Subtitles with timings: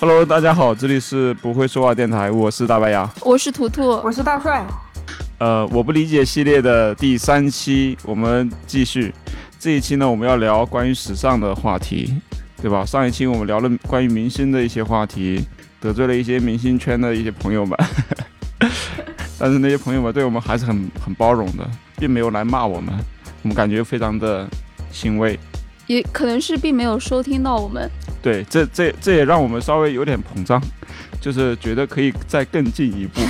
[0.00, 4.64] Hello，大家好，这里是不会说话电台，我是大白牙，我是图图，我是大帅。
[5.38, 9.12] 呃，我不理解系列的第三期，我们继续。
[9.58, 12.14] 这一期呢，我们要聊关于时尚的话题，
[12.62, 12.84] 对吧？
[12.84, 15.44] 上一期我们聊了关于明星的一些话题，
[15.80, 17.76] 得罪了一些明星圈的一些朋友们，
[19.36, 22.94] 但是那些朋友们对我们还是很很包容的，并没有来骂我们，
[23.42, 24.48] 我们感觉非常的
[24.92, 25.36] 欣慰。
[25.88, 27.90] 也可能是并没有收听到我们。
[28.20, 30.60] 对，这这这也让我们稍微有点膨胀，
[31.20, 33.20] 就是觉得可以再更进一步，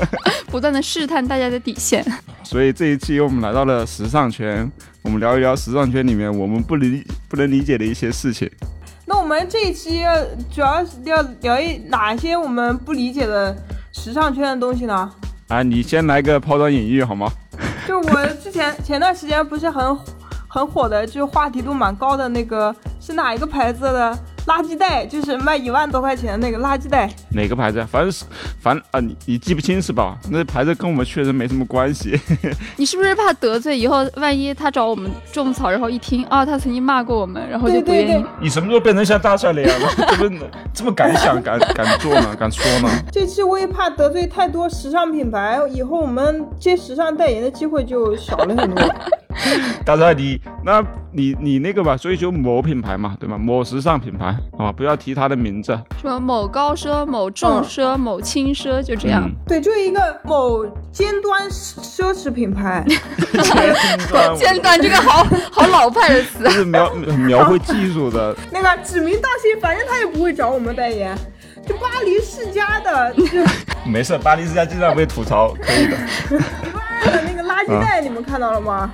[0.50, 2.04] 不断的试探大家的底线。
[2.42, 4.70] 所以这一期我们来到了时尚圈，
[5.02, 8.50] 我们聊一聊时尚圈里面我们不理不能理解的一些事情。
[9.04, 10.14] 那我们这一期要
[10.50, 13.56] 主要是要聊一哪些我们不理解的
[13.92, 15.10] 时尚圈的东西呢？
[15.48, 17.30] 啊，你先来个抛砖引玉好吗？
[17.86, 19.96] 就我之前前段时间不是很
[20.46, 24.18] 很火的，就话题度蛮高的那个是哪一个牌子的？
[24.48, 27.86] 垃圾袋就是卖一万多块钱的那个垃圾袋，哪个牌子？
[27.90, 28.24] 反正是，
[28.60, 30.16] 反正啊，你你记不清是吧？
[30.30, 32.18] 那牌子跟我们确实没什么关系。
[32.76, 33.78] 你是不是怕得罪？
[33.78, 38.24] 以后万一他找我们种草，然后一听啊，他曾经骂过我们，然后就不愿意。
[38.40, 39.88] 你什么时候变成像大帅那样 了？
[40.18, 40.40] 这么
[40.72, 42.34] 这么敢想敢敢做呢？
[42.40, 42.88] 敢说呢？
[43.12, 48.82] 这期我也怕得罪太多时尚品牌，以后我们接时尚代言的机会就少了很多。
[49.84, 53.38] 大帅，你那你你那个吧，所以就某品牌嘛，对吗？
[53.38, 55.78] 某时尚品牌，好吧，不要提他的名字。
[56.00, 59.30] 什么某高奢、某重奢、某轻奢，就这样。
[59.46, 62.84] 对，就一个某尖端奢侈品牌。
[63.32, 63.74] 尖
[64.10, 66.48] 端，尖端这个好好老派的词。
[66.50, 68.36] 是描描绘技术的。
[68.52, 71.16] 那个指名道姓，反正他也不会找我们代言。
[71.66, 73.14] 就巴黎世家的。
[73.86, 75.96] 没事，巴黎世家经常被吐槽，可以的。
[77.24, 78.90] 那个垃圾袋，你们看到了吗？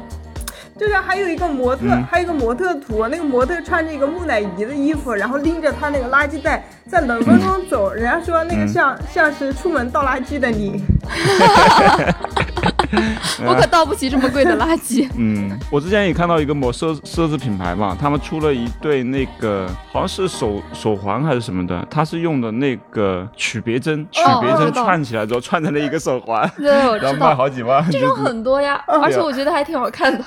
[0.79, 10.83] 就是还有一个模特，还有一个模特图，那个模特穿着一个木乃伊的衣服，然后拎着他那个垃圾袋在冷风中走，人家说那个像像是出门倒垃圾的你。
[13.47, 15.09] 我可倒不起这么贵的垃圾。
[15.17, 27.85] 嗯，我之前也看到一个某奢奢侈品牌嘛，他们出了一对那个好像是手手环还是什么的，它是用的那个曲别针，曲别针串起来之后串成了一个手环，然后卖好几万。
[27.91, 30.25] 这种很多呀， 而且我觉得还挺好看的。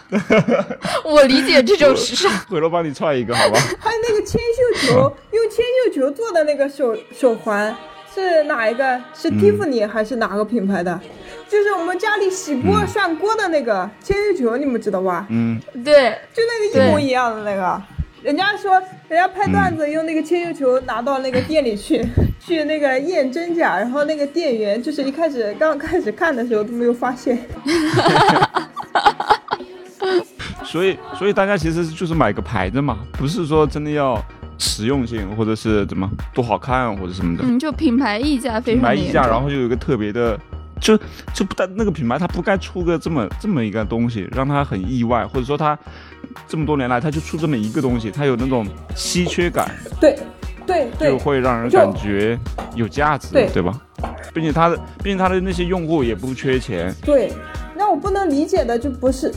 [1.03, 2.31] 我理解这种时尚。
[2.49, 3.59] 回头帮你串一个，好吧？
[3.79, 4.39] 还有那个千
[4.81, 7.75] 绣球，用千绣球做的那个手手环
[8.13, 8.99] 是哪一个？
[9.13, 10.99] 是蒂芙尼还是哪个品牌的？
[11.49, 15.25] 就是我们家里洗锅涮锅的那个千绣球，你们知道吧？
[15.29, 17.81] 嗯，对，就那个一模一样的那个。
[18.23, 18.73] 人家说，
[19.07, 22.03] 人家拍段子用那个千绣球拿到那个店里去，
[22.41, 27.37] 去那个验真假，然后那个店员就是一开始刚开始看的时候都没有发现。
[30.65, 34.21] 所以，所以大家其实就是买个牌子嘛，不是说真的要
[34.57, 37.43] 实用性或者是怎么多好看或者什么的。
[37.45, 38.81] 嗯，就品牌溢价非常。
[38.81, 40.37] 品牌溢价，然后就有一个特别的。
[40.79, 40.97] 就
[41.33, 45.77] 就不但那个品牌，它不该出个这么这么一个东西，让他很意外，或者说他
[46.47, 48.65] 这么多年来，他就出这么一个东西，它有那种
[48.95, 50.17] 稀缺感，对
[50.65, 52.39] 对对，就会让人感觉
[52.75, 53.79] 有价值，对对吧？
[54.33, 57.31] 并且他的，并且他的那些用户也不缺钱，对。
[57.79, 59.31] 那我不能理解的就不是。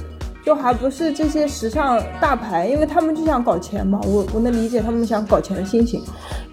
[0.44, 4.00] 就还不是这些时尚大牌，因为他们就想搞钱嘛。
[4.04, 6.02] 我我能理解他们想搞钱的心情，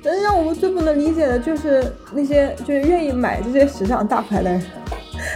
[0.03, 4.61] 但是让我们最不能理解的就是那些就是愿意买这些时尚大牌的人。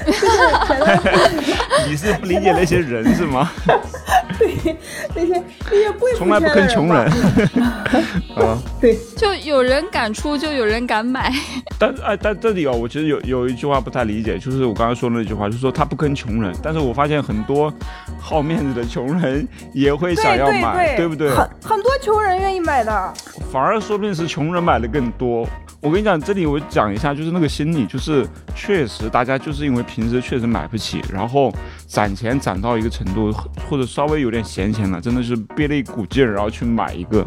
[1.88, 3.52] 你是不理解那些人是吗？
[4.64, 4.76] 对，
[5.16, 6.96] 那些那些贵从来不坑穷人。
[8.36, 11.32] 啊，对，就有人敢出，就有人敢买。
[11.78, 16.54] 但哎，但这里哦，我其实有有一句话不太理解，就是我刚刚说的那句话，就是说他不坑穷人。
[16.64, 17.72] 但是我发现很多
[18.20, 21.30] 好面子的穷人也会想要买，对不对？
[21.30, 23.14] 很很多穷人愿意买的，
[23.52, 25.48] 反而说不定是穷人买的更多。
[25.82, 28.24] 我跟你讲，这里我讲一下，就是那个心理，就是
[28.56, 31.52] 确实大家就是因为平时确实买不起，然后
[31.88, 33.34] 攒钱攒到一个程度，
[33.68, 37.26] 或者稍微有点闲钱了，真的是憋了一股劲儿，然后去买一个，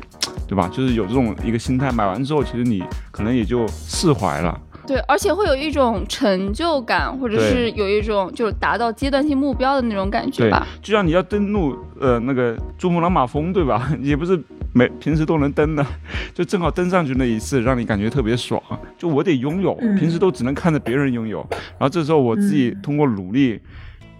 [0.48, 0.68] 对吧？
[0.72, 4.60] 就是有这种一个心态，买完之后，其实你可能也就释怀了。
[4.86, 10.66] 对，而且会有一种成就感，或者是有一种就是达到阶段性目标的那种感觉吧。
[10.82, 13.90] 就像你要登录呃那个珠穆朗玛峰，对吧？
[14.02, 14.38] 也不是
[14.74, 15.86] 每平时都能登的，
[16.34, 18.62] 就正好登上去那一次，让你感觉特别爽。
[18.98, 23.58] 就我得拥有，平时都只能看着别人拥有，然后这时候我自己通过努力，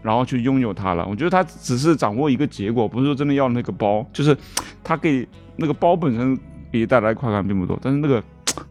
[0.05, 1.05] 然后去拥有它了。
[1.09, 4.37] 我觉得它只是掌握一个结果，不是说真的要那个包，就是
[4.85, 6.37] 它给那个包本身
[6.71, 8.23] 给你带来快感并不多，但是那个。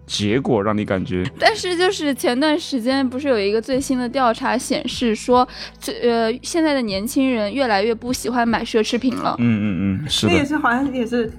[0.05, 5.45] 结果让你感觉，但是就是前段时间不是有一个最新的调查显示说，
[5.77, 9.35] 这呃现在的年轻人越来越不喜欢买奢侈品了。
[9.39, 10.31] 嗯嗯嗯，是的。
[10.31, 11.29] 那也是好像也是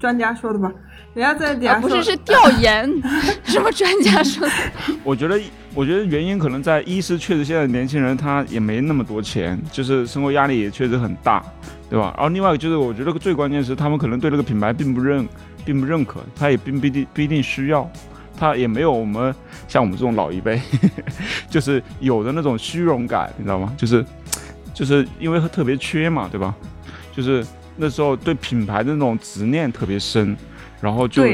[0.00, 0.72] 专家说的吧？
[1.12, 2.90] 人家在底下啊，不是是调研，
[3.44, 4.52] 什么专家说的？
[5.04, 5.38] 我觉得，
[5.74, 11.44] 我觉得原因可能在一是确实现在年轻人他也没那么多钱，就是生活压力也确实很大，
[11.90, 12.14] 对吧？
[12.16, 15.28] 然后另外一个就是我觉得最关键是他们可能对这个品牌并不认，
[15.64, 17.86] 并不认可，他也并不一定不一定需要，
[18.38, 19.34] 他也没有我们
[19.68, 20.58] 像我们这种老一辈，
[21.50, 23.70] 就是有的那种虚荣感，你知道吗？
[23.76, 24.02] 就是
[24.72, 26.54] 就是因为特别缺嘛，对吧？
[27.14, 27.44] 就是
[27.80, 30.36] 那时候对品牌的那种执念特别深，
[30.82, 31.24] 然后就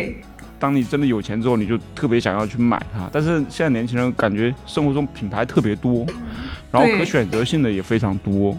[0.61, 3.11] 当你真的有钱之后，你就特别想要去买它。
[3.13, 6.07] 但是现在年轻人感觉生活中品牌特别多，
[6.71, 8.57] 然后可选择性的也非常多，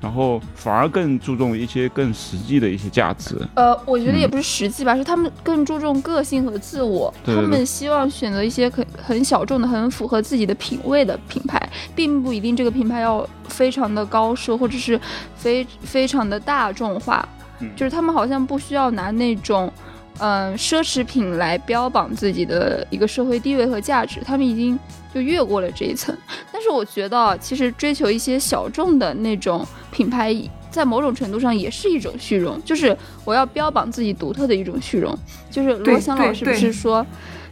[0.00, 3.36] 然后反而更注重一些更实际的一些价值。
[3.54, 11.60] 呃，我觉得也不是实际吧，是他们更注重个性和自我，对对对他们希望选择一些很很小众的、很符合自己的品味的品牌，
[11.94, 15.00] 并不一定这个品牌要非常的高奢或者是
[15.36, 17.28] 非非常的大众化，
[17.60, 19.72] 嗯就是他们好像不需要拿那种。
[20.20, 24.76] 嗯，奢侈品来标榜自己的一个社会地位和价值，他们已经
[25.14, 26.16] 就越过了这一层。
[26.52, 30.34] 但是我觉得啊，其实追求一些小众的那种品牌，
[30.70, 35.16] 在某种程度上也是一种虚荣，就是我要标榜自己独特的一种虚荣。
[35.50, 37.04] 就是罗翔老师不是说，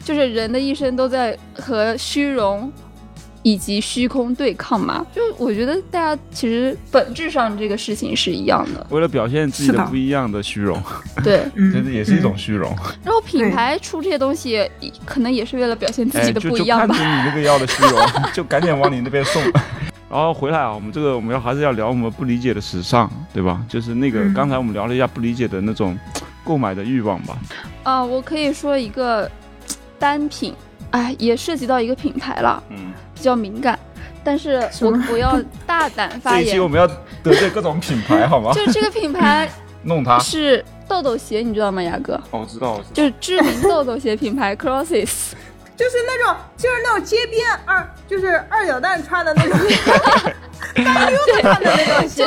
[0.05, 2.70] 就是人的一生都在和虚荣
[3.46, 5.06] 以及虚空对抗嘛？
[5.14, 10.82] 就我觉得大家其实本质上这个事情是一样的，为了表现自己的不一样的虚荣，
[11.22, 11.46] 对。
[11.54, 12.75] 嗯 其实也是一种虚荣。
[13.04, 14.69] 然后品牌出这些东西，
[15.04, 17.08] 可能也是为了表现自哎，己的不一样吧看准。
[17.08, 18.00] 你那个要的虚荣，
[18.34, 19.40] 就赶紧往你那边送。
[20.10, 23.64] 然后回来啊，我们这个我们要还是要聊我们不理解的时尚，对吧？
[23.69, 25.96] 就是那个、嗯刚才我们聊了一下不理解的那种
[26.44, 27.38] 购买的欲望吧。
[27.84, 29.31] 啊、我可以说一个
[30.00, 30.52] 单品，
[30.91, 33.79] 哎，也涉及到一个品牌了，嗯，比较敏感。
[34.25, 36.87] 但是我我要大胆发言一期 我，们要
[37.23, 38.53] 得罪各种品牌， 好吗？
[38.55, 39.49] 就是这个品牌
[39.85, 40.19] 弄它。
[40.19, 42.15] 是豆豆鞋，你知道吗，牙哥？
[42.31, 42.91] 哦，我知道，我知道。
[42.94, 45.33] 就是知名豆豆鞋品牌 Crosses，
[45.77, 49.59] 就是那种就是那种街边二就是二脚蛋穿的那种，
[50.85, 52.25] 大溜子穿的那种鞋，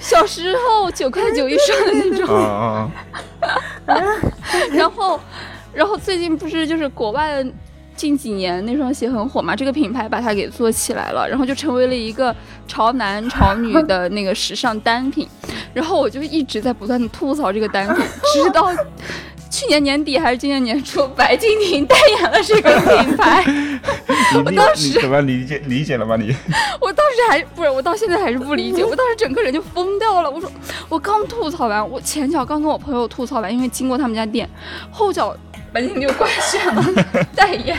[0.00, 2.36] 小时候九块九一双的那种。
[2.36, 2.90] 啊
[3.86, 3.94] 啊
[4.72, 5.18] 然后，
[5.72, 7.50] 然后最近不是就是国外的
[7.96, 12.34] 近几年那双鞋很火嘛，这个品牌把它给做起来了，然后就成为了一个
[12.66, 15.28] 潮男潮女的那个时尚单品。
[15.72, 18.74] 然后我就一直在不断的吐槽这个单品，直到
[19.50, 23.44] 去年年底还是今年年初，白敬亭代言了这个品牌。
[24.44, 26.16] 我当时你怎么理解理解了吗？
[26.16, 26.34] 你
[26.80, 30.30] 我当时还不是，我到现在还是不理解，我当时整个人就疯掉了。
[30.30, 30.50] 我说，
[30.88, 34.48] 我刚吐槽完，我前脚刚跟我朋友吐槽完，因为经过他们家店，
[34.90, 35.36] 后脚
[35.72, 36.84] 白敬亭就官宣了
[37.34, 37.78] 代言，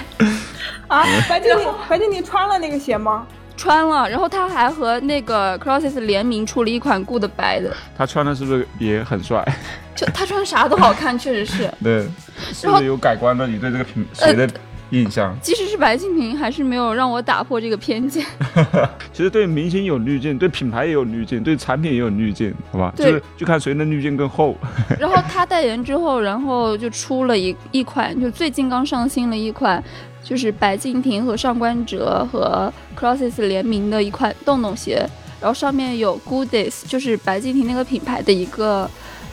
[0.87, 3.27] 啊，白敬亭白敬亭穿了那个鞋吗？
[3.57, 9.45] 穿了，然后他还和那个 Crosses 联名出了一款 Good 白的，他穿的是不是也很帅？
[9.93, 11.71] 就他穿啥都好看，确实是。
[11.83, 12.07] 对，
[12.53, 14.49] 是有改观的你对这个品谁的
[14.91, 15.35] 印象？
[15.41, 18.25] 即使是白敬亭，还是没有让我打破这个偏见。
[19.11, 22.93] 其实对明星有滤镜，对品牌也有滤镜，对产品也有滤镜，好吧？
[22.95, 24.55] 就对是就看谁的滤镜更厚。
[24.99, 29.83] 然后他代言之后，然后就出了一一款，就最近刚上新了一款，
[30.23, 35.05] 就是白敬亭和上官哲和 Crosses 联名的一款洞洞鞋，
[35.39, 38.89] 然后上面有 Goodies，就是白敬亭那个品牌的一个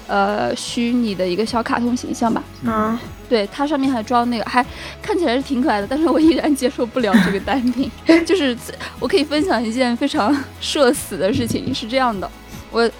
[0.08, 2.42] 呃虚拟的一个小卡通形象吧。
[2.64, 2.98] 嗯，
[3.28, 4.64] 对，它上面还装那个，还
[5.00, 7.88] 看起来是挺可爱的，但是我依然接受不了这个单品。
[8.26, 8.56] 就是
[8.98, 12.28] 我可以分享一件非常社死的事情，是这样的，
[12.72, 12.90] 我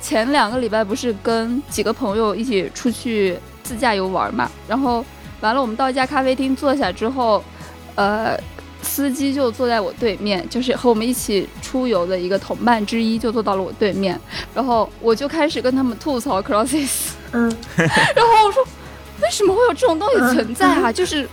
[0.00, 5.04] 前两个礼拜不是跟几个朋友一起出去自驾游玩嘛，然后
[5.40, 7.44] 完了我们到一家咖啡厅坐下之后，
[7.94, 8.36] 呃。
[8.82, 14.18] 司机就坐在我对面，就是和我们一起出游的一个同伴之一，就坐到了我对面。
[14.54, 18.62] 然后我就开始跟他们吐槽 Crosses，嗯， 然后我说，
[19.22, 20.92] 为什么会有这种东西存在啊？
[20.92, 21.28] 就是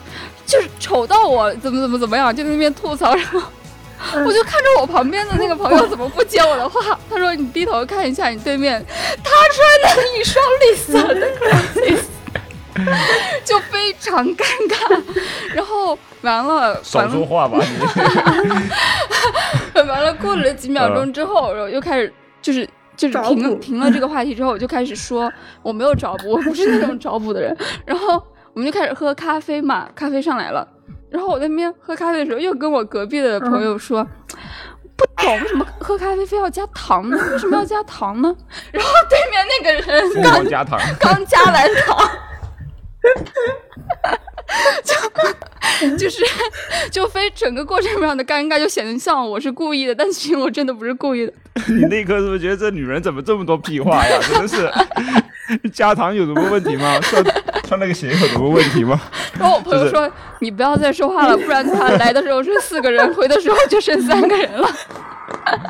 [0.46, 3.42] 就是丑到我怎么怎么怎么样，就在那边吐槽，然后
[4.26, 8.84] 我就看着我旁边的那个朋友怎么不接我的话，他说你低头看一下你对面，
[9.24, 12.00] 他穿的一双绿色的 Crosses。
[13.46, 15.02] 就非常尴尬，
[15.54, 17.58] 然后完了，少完了，说话吧，
[19.74, 22.68] 你 完了，过了几秒钟之后，然后又开始就是
[22.98, 27.56] 就是停了停了这个话题之后，我就开始说我没有找补，我不是那种找补的人。
[27.86, 28.22] 然后
[28.54, 30.68] 我们就开始喝咖啡嘛，咖啡上来了，
[31.10, 34.06] 然后我在那边喝咖啡的时候，又跟我隔壁的朋友说。
[34.98, 37.18] 不懂为什么喝咖啡非要加糖呢？
[37.34, 38.34] 为什么要加糖呢？
[38.72, 40.80] 然后对面那个人疯刚狂加糖。
[40.98, 42.10] 刚加完糖，
[44.84, 46.24] 就 就是
[46.92, 51.34] 就非整个过程非常的尴尬，就显得像我是故意的，但其实我真的不是故意的。
[51.68, 54.20] 你那一刻是不是觉得这女人怎么这么多屁话呀？
[54.22, 54.70] 真的是，
[55.72, 57.00] 加糖有什么问题吗？
[57.04, 57.24] 穿
[57.64, 59.00] 穿那个鞋有什么问题吗？
[59.40, 60.10] 然后我朋友说
[60.40, 64.68] ：“你不要再说话了，不然他来的时候是四个人，回的时候就剩三个人了。”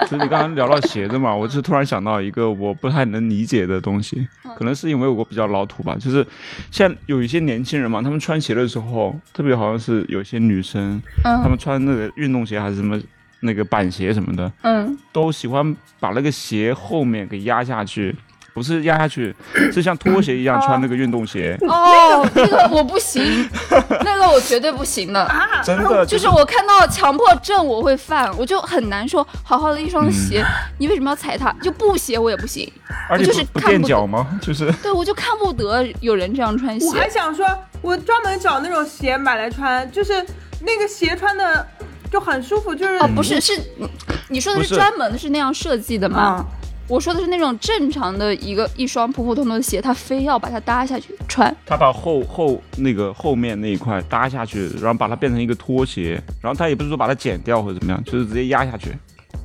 [0.02, 4.28] 就是你刚刚聊到鞋子嘛，我就突然想到一个我不太能理解的东西，
[4.58, 5.96] 可能是因为我比较老土吧。
[6.00, 6.26] 就是
[6.72, 13.00] 现在有一些年轻人嘛，他们穿鞋的时候，特别好像是有些女生，嗯他们穿那个运动鞋还是什么
[13.42, 18.16] 那个板鞋什么的，嗯，都喜欢把那个鞋后面给压下去。
[18.56, 19.36] 不是压下去，
[19.70, 23.22] 是像拖鞋一样穿那个运动鞋，哦，那个我不行，
[24.06, 25.22] 那个我绝对不行的。
[25.26, 29.22] 啊，真的就是我看到强迫症我会犯，我就很难受。
[29.44, 30.42] 好好的一双鞋，
[30.80, 31.54] 你为什么要踩它？
[31.62, 32.72] 就布鞋我也不行。
[33.10, 34.26] 而且就是垫脚吗？
[34.42, 36.92] 就是对，我就看不得有人这样穿鞋我。
[36.94, 37.46] 还想说，
[37.82, 40.26] 我专门找那种鞋买来穿，就是
[40.62, 41.68] 那个鞋穿的
[42.10, 43.90] 就很舒服，就是哦，不是，是你
[44.30, 46.20] 你说的是是专门的是那样设计的吗？
[46.20, 46.46] 啊，
[46.88, 51.56] 我说的是那种正常的一个一双普普通通的鞋，他非要把它搭下去穿。
[51.66, 58.90] 他把后后那个后面那一块搭下去，然后把它变成一个拖鞋，然后他也不是说把它剪掉或者怎么样，就是直接压下去。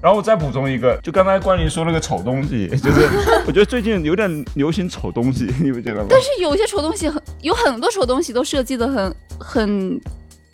[0.03, 3.09] 然后我再补充一个，就刚才关于说那个丑东西，就是
[3.47, 6.07] 我觉得最近有点流行丑东西，你不觉得吗？
[6.11, 10.01] 但是有些丑东西很，有很多丑东西都设计的很很，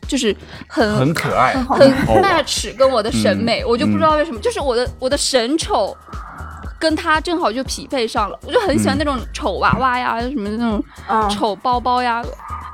[0.07, 0.35] 就是
[0.69, 1.89] 很很可爱，好很
[2.23, 5.97] match 跟我的审美，嗯我就不知道为什么，就是我的我的审丑。
[6.79, 12.23] 跟他正好就匹配上了，我就很喜欢那种丑娃娃呀，什么那种啊，丑包包呀，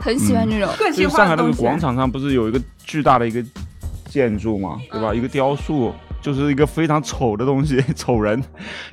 [0.01, 0.69] 很喜欢这种。
[0.77, 1.53] 个性就是上海那个。
[1.53, 3.45] 广场上不是有一个巨大的一个
[4.07, 5.15] 建筑嘛，对吧？
[5.15, 8.43] 一个雕塑，就是一个非常丑的东西， 丑人，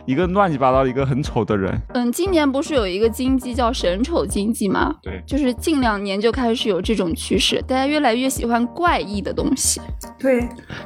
[0.06, 1.80] 一个乱七八糟的一个很丑的人。
[1.94, 4.94] 嗯，今年不是有一个经济叫神丑经济吗？
[5.02, 9.80] 对，就是近两年就开始有这种趋势，大家越来越喜欢怪异的东西。
[10.18, 10.42] 对，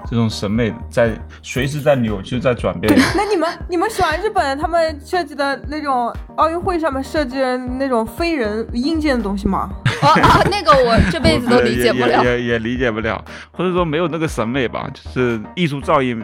[0.09, 2.93] 这种审美在随时在扭曲，在转变。
[3.15, 9.69] 那你们你们喜欢日本他们设计的那种奥运会上面设计的那种非人硬件的东西吗？
[10.01, 12.23] 哦啊， 那个我这辈子都理解不了。
[12.23, 16.21] 也也也理解不了，或者说没有那个审美吧，就是艺术造诣、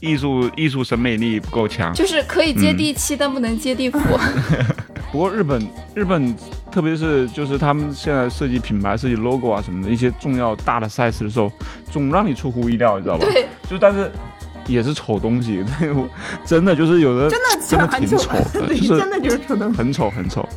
[0.00, 1.92] 艺术艺术审美力不够强。
[1.94, 3.98] 就是可以接地气，但不能接地府。
[5.12, 5.60] 不过日本
[5.94, 6.34] 日本，
[6.70, 11.52] 特别是就是他们现在设计品牌、设计 logo 啊什么的一些重要大的赛事的时候，
[11.90, 13.26] 总让你出乎意料，你知道吧？
[13.26, 14.10] 对，就但是
[14.66, 15.62] 也是丑东西，
[16.46, 19.76] 真的就是有的 真的真的很丑挺丑的，对，就是真的就是丑东西。
[19.76, 20.48] 很丑很丑，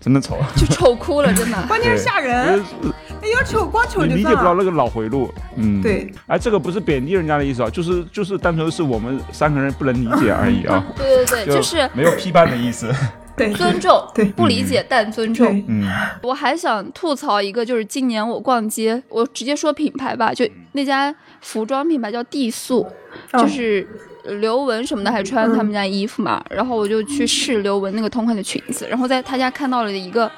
[0.00, 0.38] 真的丑。
[0.54, 1.60] 就丑哭了，真的。
[1.66, 4.38] 关键是吓对人，就是哎有丑光丑你理就算了。
[4.38, 6.12] 解不到那个脑回路，嗯，对。
[6.26, 12.92] 哎，这个不是贬低人家的意思啊，就是就是单纯是我们三个人不能理解而已啊，对 对对，就是没有批判的意思。
[13.36, 15.64] 对，尊重，对不理解但尊重。
[15.66, 15.90] 嗯，
[16.22, 22.86] 我还想吐槽一个，就是今年我逛街，我直接说品牌吧，就那家服装品牌叫地素，
[23.32, 23.88] 哦就是
[24.24, 30.30] 刘雯什么的还穿他们家衣服嘛，然后我就去试刘雯那个同款的裙子，然后在他家看到了一个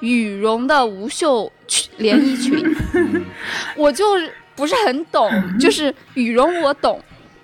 [0.00, 2.62] 羽绒的无袖裙连衣裙，
[3.76, 7.00] 我就是不是很懂，就是羽绒我懂。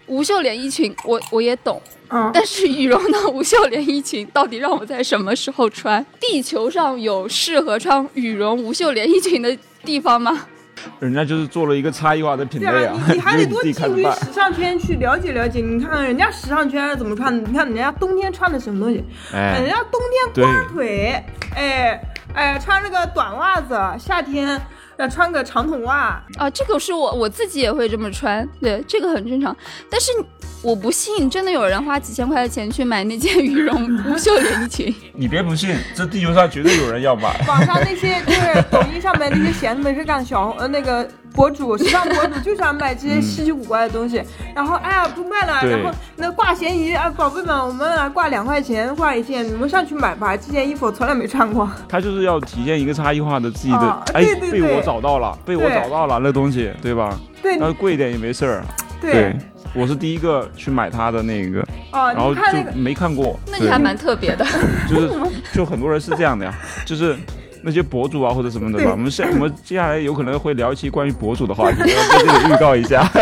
[0.07, 1.79] 无袖连衣裙，我我也懂，
[2.09, 6.03] 嗯，但是羽绒的无袖连衣裙到底让我在什么时候穿？
[6.19, 10.47] 地球上有适合穿羽绒无袖连衣裙的地方吗？
[11.01, 13.63] 人家就是做了一个差异化的品对类啊，你你还得 多。
[13.63, 15.61] 进军时尚圈去了解了解。
[15.61, 19.05] 你看看人家时尚圈是怎么穿的，你看人家冬天穿的什么东西？
[19.33, 20.01] 哎，人哎，家冬
[20.35, 22.01] 天光腿，哎
[22.35, 24.61] 哎，穿了个短袜子，夏天
[24.97, 26.23] 要穿个长筒袜。
[26.37, 29.57] 啊，这个是我我自己也会这么穿，对，这个很正常。
[29.91, 30.13] 但是
[30.61, 34.95] 我不信，真的有人花几千块钱去买那件羽绒无袖连衣裙。
[35.15, 37.41] 你别不信，这地球上绝对有人要买。
[37.47, 44.21] 网上那些就是抖音上面那些闲着没事干的小呃那个博主，时尚博主就想买这些稀奇古怪的东西，
[44.53, 51.71] 然后哎呀不卖了，然后那挂咸鱼啊，宝贝们，我们来挂两块钱挂一件，你们上去买吧，这件衣服我从来没穿过。
[51.89, 57.17] 他就是要体现一个差异化的自己的，啊哎对，对对被我找到了，被我找到了那东西，对吧？
[57.41, 58.65] 对那贵一点也没事儿。
[59.01, 59.33] 对，
[59.75, 61.61] 我是第一个去买他的那个，
[61.93, 62.41] 哦，然后就
[62.75, 63.39] 没看过。
[63.51, 64.45] 那你还蛮特别的。
[64.89, 65.11] 就是
[65.53, 67.17] 就很多人是这样的呀，就是
[67.63, 68.91] 那些博主啊或者什么的吧。
[68.91, 73.09] 我们下我们接下来有可能会聊一期关于博主的话题，我在这里预告一下。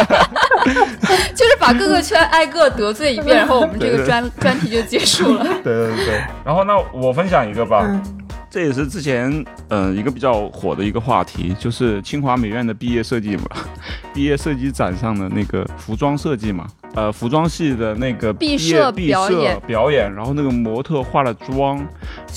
[1.34, 5.44] 就是把各个圈挨个得罪一遍，然后我们这个专专题就结束了。
[5.62, 6.20] 对对对。
[6.44, 8.02] 然后那我分享一个吧，嗯
[8.48, 9.30] 这也是之前
[9.68, 13.44] 嗯、呃一个比较火的一个话题，就是清华美院的毕业设计嘛，
[14.14, 21.86] 毕业设计展上的那个服装设计嘛，呃，服装系的那个毕业设毕设表演表演，然后那个模特化了妆，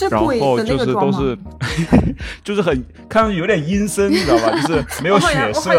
[0.09, 0.93] 然后就是？
[0.93, 1.37] 都是
[2.43, 4.51] 就是很看上去有点阴森，你知道吧？
[4.61, 5.71] 就是没有血色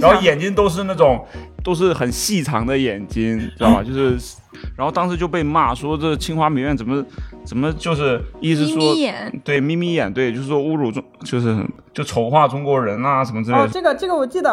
[0.00, 1.24] 然后眼睛都是那种
[1.62, 3.82] 都是很细长的眼睛，知道吧？
[3.82, 4.36] 就是，
[4.76, 7.04] 然后当时就被骂说这清华美院怎么
[7.44, 11.56] 怎么就是意思眯说眯眼，对眯眯眼，对，就是说侮辱中，就是
[11.92, 13.72] 就丑化中国人啊什么之类的哦，的。
[13.72, 14.50] 这个这个我记得，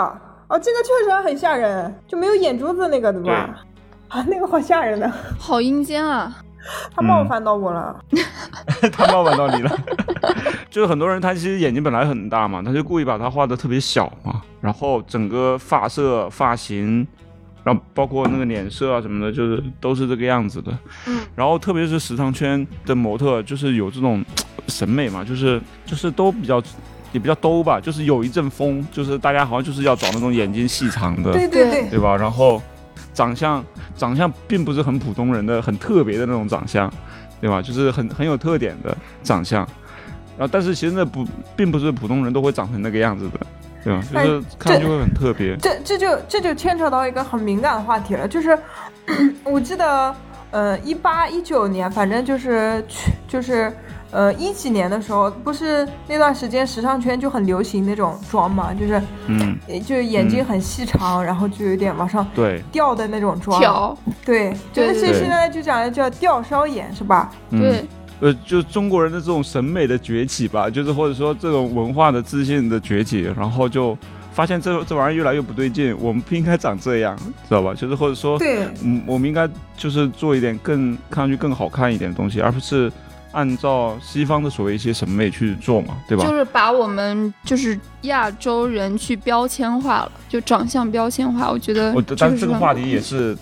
[0.47, 3.63] 哦，这个确实很吓人，就没有眼珠子那个对吧？
[4.07, 6.35] 啊，那个好吓人的，好阴间啊！
[6.95, 7.95] 他冒犯到我了。
[8.91, 9.79] 他冒犯到你了。
[10.69, 17.07] 就是很多人他其实眼睛本来很大嘛，他就故意把它画的特别小嘛，然后整个发色、发型，
[17.63, 20.77] 然后包括那个脸色啊什么的，就是都是这个样子的。
[21.07, 24.23] 嗯，然后特别是时尚圈的模特，就是有这种
[24.67, 26.61] 审美嘛，就是就是都比较。
[27.11, 32.13] 也比较兜吧，就是有一阵风，就是大家好像就是要找那种眼睛细长的，对对对，对吧？
[32.13, 32.61] 然后
[33.13, 33.63] 长相
[33.95, 36.91] 长相并不是很普通人的，很特别的那种长相，
[37.39, 37.61] 对吧？
[37.61, 39.67] 就是很很有特点的长相。
[40.37, 41.25] 然后，但是其实那不
[41.55, 43.39] 并不是普通人都会长成那个样子的，
[43.83, 44.23] 对吧？
[44.23, 45.55] 就是看上去会很特别。
[45.57, 48.57] 这这就这就牵扯到一个很敏感的话题了，就是
[49.45, 50.15] 我记得，
[50.51, 53.71] 呃，一八一九年，反正就是去就是。
[54.15, 62.63] 呃，一几年的时候，不是那段时间时尚圈就很流行那种妆嘛，就是，嗯，就是眼睛很细长，然后就有点往上对。
[62.71, 67.29] 吊的那种妆，挑，对，对就是现在就讲的叫吊梢眼，是吧？
[67.49, 67.59] 嗯。
[67.59, 67.85] 对，
[68.21, 73.97] 呃，就中国人的这种审美的崛起吧，就是或者说这种文化的自信的崛起，然后就
[74.31, 77.73] 发现这这玩意儿越来越不对劲，我们不应该长这样，知道吧？
[77.73, 79.45] 就是或者说，对，嗯，我们应该
[79.75, 82.89] 就是做一点更看上去更好看一点的东西，而不是
[83.35, 86.25] 按照西方的所谓一些审美去做嘛，对吧？
[86.25, 91.51] 就是把我们就是亚洲人去标签化了，就长相标签化。
[91.51, 93.37] 我觉得我但是这个话题也是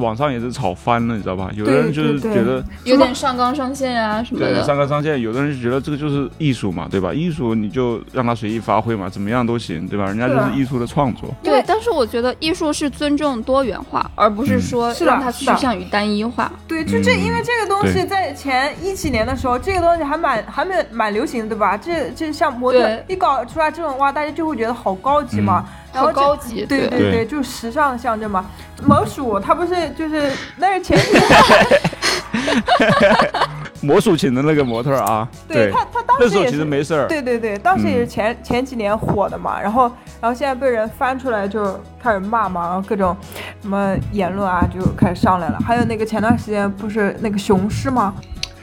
[0.00, 1.50] 网上也是吵翻了，你知道吧？
[1.54, 4.62] 有的人就是觉得有点上纲上线啊什么对的。
[4.64, 7.12] 上纲上线，有的人就觉得这个就是艺术嘛，对吧？
[7.12, 10.06] 艺术你就让他随意发挥嘛，怎么样都行，对吧？
[10.06, 11.28] 人家就是艺术的创作。
[11.42, 16.50] 对，但是我觉得艺术是尊重多元化，而不是嗯说是让它趋向于单一化。
[16.68, 21.76] 对，就这，嗯因为这个东西在前一几年的时候，这个东西还蛮还蛮蛮流行的，对吧？
[21.76, 28.44] 这这像模特对一搞出来这种哇，大家就会觉得好高级嘛，然后高级，对对对就是时尚的象征嘛。
[28.86, 31.22] 魔鼠它不是就是那是前几年，
[33.82, 36.56] 魔术请的那个模特儿啊， 对他他当那时候其时也是。
[36.58, 39.82] 实没事儿，对对对，当时也是嗯前、前几年火的嘛，然后
[40.20, 43.16] 然后现在被人翻出来就开始骂嘛，然后各种
[43.60, 45.58] 什么言论啊就开始上来了。
[45.66, 48.14] 还有那个前段时间不是那个雄狮吗？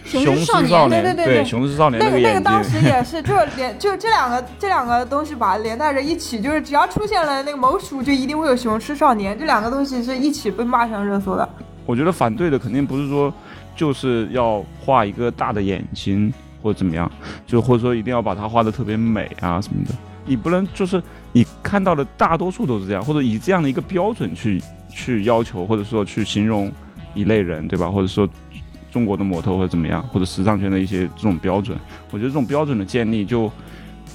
[0.08, 11.48] 雄雄狮狮少年，对对对对雄狮少年那个那个当时也是，就是 连就这两个这两个东西吧连带着一起，就是只要出现了那个某鼠，就一定会有雄狮少年，这两个东西是一起被骂上热搜的。
[11.86, 13.34] 我觉得反对的肯定不是说
[13.76, 17.12] 就是要画一个大的眼睛或者怎么样，
[17.46, 19.94] 就或者说一定要把它画的特别美啊什么的。
[20.26, 26.70] 你不能就是你看到的大多数都是这样，或者以这样的一个标准去去要求，或者说去形容
[27.14, 27.90] 一类人，对吧？
[27.90, 28.28] 或者说
[28.98, 31.78] 中国的模特或者怎么样，或者时尚圈的一些这种标准，
[32.10, 33.52] 我觉得这种标准的建立就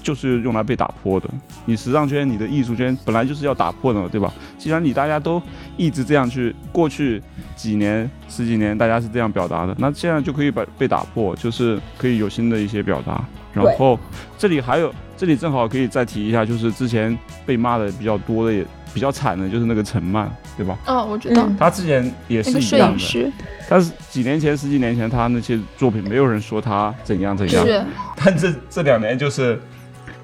[0.03, 1.31] 就是用来被打破的。
[1.67, 4.33] 你时尚圈、你的艺术圈本来就是要打破的，对吧？
[4.59, 5.41] 既然你大家都
[5.77, 7.23] 一直这样去，过去
[7.55, 13.25] 几年、十几年大家是这样表达的，那现在就可以把被打破，就是可以有新的一些表达。
[13.53, 13.97] 然后
[14.37, 17.17] 这里还有，这里正好可以再提一下，就是之前
[17.47, 20.79] 被骂的比较多的也比较惨的，就是那个陈曼，对吧？
[20.87, 21.57] 哦，我知道、嗯。
[21.59, 23.33] 他之前也是一样的，影师。
[23.69, 27.83] 但是几年前、十几年前他那些作品，没有人说他怎样怎样，是。
[28.17, 29.61] 但这这两年就是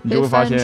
[0.02, 0.58] 你就会发现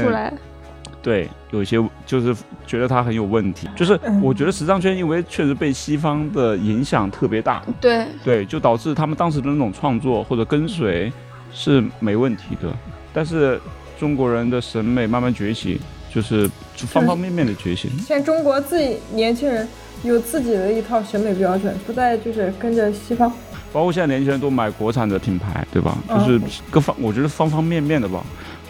[1.02, 2.34] 对，有一些就是
[2.66, 3.68] 觉得他很有问题。
[3.76, 4.20] 就是嗯。
[4.22, 8.06] 我觉得时尚圈因为确实被西方的影响特别大，对。
[8.24, 11.12] 对，就导致他们当时的那种创作或者跟随
[11.52, 12.72] 是没问题的。
[13.12, 13.60] 但是
[13.98, 15.80] 中国人的审美慢慢崛起，
[16.14, 17.90] 就是方方面面的觉醒。
[18.06, 19.66] 现在中国自己年轻人
[20.02, 23.32] 有自己的一套审美标准，不再就是跟着西方。
[23.72, 25.98] 包括现在年轻人都买国产的品牌，对吧？
[26.08, 28.24] 就嗯是各方，我觉得方方面面的吧。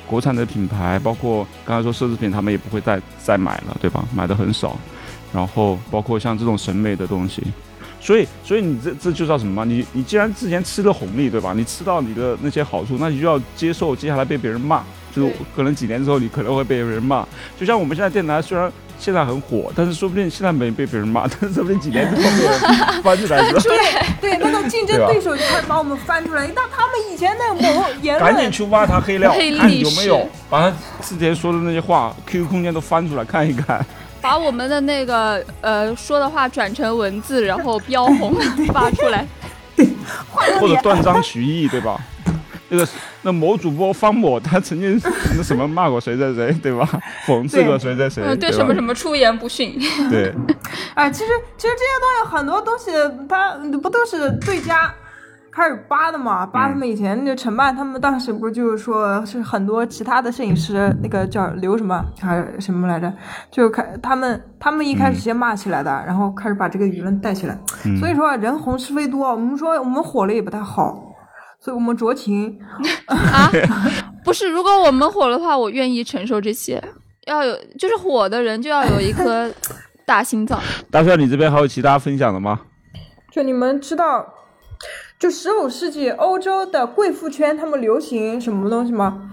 [0.06, 4.04] 国产的品牌，包括刚才说奢侈品，他们也不会再再买了，对吧？
[4.14, 4.78] 买的很少。
[5.32, 7.42] 然后包括像这种审美的东西，
[8.00, 9.64] 所以所以你这这就叫什么嘛？
[9.64, 11.52] 你你既然之前吃了红利，对吧？
[11.56, 17.26] 你吃到你的那些好处，那你就要接受接下来被别人骂，就是可能几年之后你可能会被别人骂。
[17.58, 23.42] 就像我们现在电台虽然现在很火，但是说不定现在没被别人骂，但是说不定几年之后被人翻出来。
[24.20, 33.84] 对，那个竞争对手就开始把我们翻出来，那他们以前那个某言赶紧，去挖他黑料，黑看有没有史把他之前说的那些话，QQ 空间都翻出来看一看。
[34.20, 38.34] 把我们的那个呃说的话转成文字，然后标红
[38.72, 39.26] 发出来。
[40.30, 42.00] 换个脸，或者断章取义，对吧？
[42.70, 42.88] 那个
[43.22, 45.00] 那某主播方某，他曾经
[45.36, 46.88] 那什么骂过谁谁谁，对吧？
[47.26, 49.78] 讽刺过谁谁谁，嗯，对吧什么什么出言不逊。
[50.10, 50.34] 对，
[50.94, 52.90] 哎，其实其实这些东西很多东西，
[53.28, 54.92] 他不都是对家
[55.52, 56.44] 开始扒的嘛？
[56.46, 63.12] 扒他们以前那个陈曼，他们当时不就是说是很多其他的摄影师，那个叫刘什么还是什么来着？
[63.50, 67.56] 就开他们他们一开始先骂起来的，然后开始把这个舆论带起来。
[67.84, 71.13] 嗯所以说人红是非多，我们说我们火了也不太好。
[71.64, 72.60] 所以我们酌情，
[73.06, 73.50] 啊，
[74.22, 76.82] 不是，如果我们火的话，我愿意承受这些。
[77.24, 79.50] 要有，就是火的人就要有一颗
[80.04, 80.60] 大心脏。
[80.92, 82.60] 大帅，你这边还有其他分享的吗？
[83.32, 84.34] 就你们知道，
[85.18, 89.30] 就十五世纪欧洲的贵妇圈他们流行什么东西吗？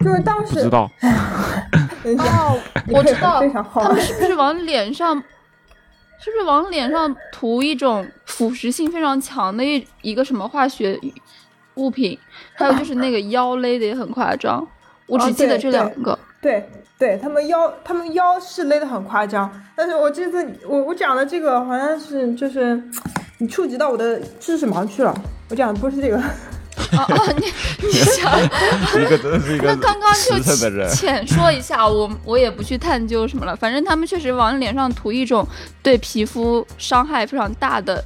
[0.00, 0.90] 就是当时不知道，
[2.02, 2.58] 等一下哦，
[2.88, 5.14] 我知道非常，好他们是不是往脸上，
[6.18, 10.98] 是不是往脸上涂一种腐蚀性非常强的一一个什么化学
[11.76, 12.18] 物品？
[12.54, 14.66] 还有就是那个腰勒的也很夸张，
[15.06, 16.18] 我只哦记得这两个。
[16.42, 22.82] 对对，他们腰他们腰是勒的很夸张，但是我这次我我讲的这个好像是就是
[23.38, 25.14] 你触及到我的知识盲区了，
[25.50, 26.16] 我讲的不是这个。
[26.92, 27.46] 哦哦，你
[27.86, 28.38] 你想，
[29.00, 30.38] 一个真 是一个那刚刚就
[30.94, 33.56] 浅说一下，我我也不去探究什么了。
[33.56, 35.44] 反正他们确实往脸上涂一种
[35.82, 38.04] 对皮肤伤害非常大的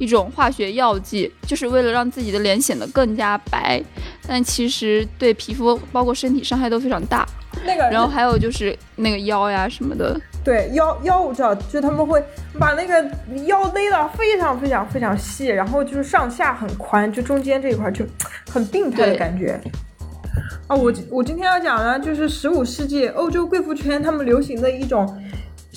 [0.00, 3.80] 一种化学药剂，就是为了让自己的脸显得更加白，
[4.26, 7.24] 但其实对皮肤包括身体伤害都非常大。
[7.66, 12.22] 那个，然后还有就是那个腰呀什么的，对腰腰我知道，就他们会
[12.58, 13.02] 把那个
[13.44, 18.06] 腰勒到非常非常非常细，然后就是上下很宽，就中间这一块就
[18.50, 19.60] 很病态的感觉。
[20.68, 25.04] 啊，我我今天要讲的就是十五世纪欧洲贵妇圈他们流行的一种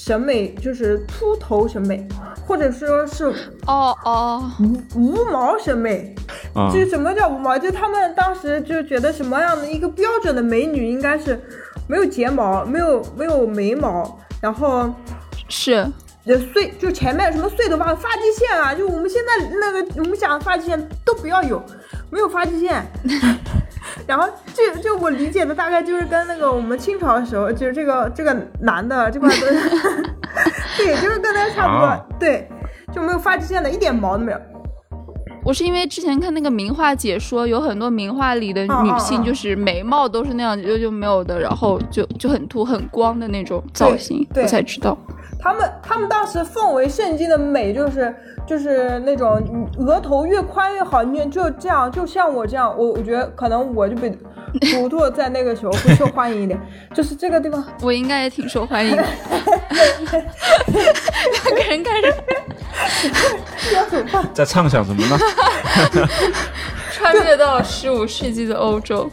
[0.06, 2.06] 审美，就是秃头审美，
[2.46, 3.24] 或者说是
[3.66, 6.14] 哦哦，无无毛审美。
[6.54, 7.58] 啊、就是什么叫无毛？
[7.58, 11.40] 就他们当时就觉得什么样的一个标准的美女应该是
[11.88, 14.94] 没有睫毛，没有没有眉毛，然后
[15.48, 15.72] 是
[16.26, 21.64] 呃碎就前面什么碎头发、发际线啊，就我们现在那个我们讲的发际线都不要有，
[22.10, 22.86] 没有发际线。
[24.08, 29.54] 然后就就我理解的大概就是跟那个我们清朝的时候，就是这个这个男的这块都是，
[30.78, 32.48] 对，就是跟他差不多，啊对，
[32.94, 34.40] 就没有发际线的，一点毛都没有。
[35.46, 44.98] 我是因为之前看那个名画解说，有很多名画里的女性就是眉毛都是那样就就没有的，然后就就很秃很光的那种造型，我才知道。
[45.44, 48.16] 他们他们当时奉为圣经的美就是
[48.48, 54.10] 就是那种额头越宽越好，你就这样，就像我这样，我我觉得可能我就比
[54.72, 56.58] 图图在那个时候会受欢迎一点，
[56.96, 59.04] 就是这个地方，我应该也挺受欢迎的。
[61.44, 62.14] 两个人开始
[64.34, 65.20] 在畅想什么呢？
[66.94, 69.12] 穿越到十五世纪的欧洲，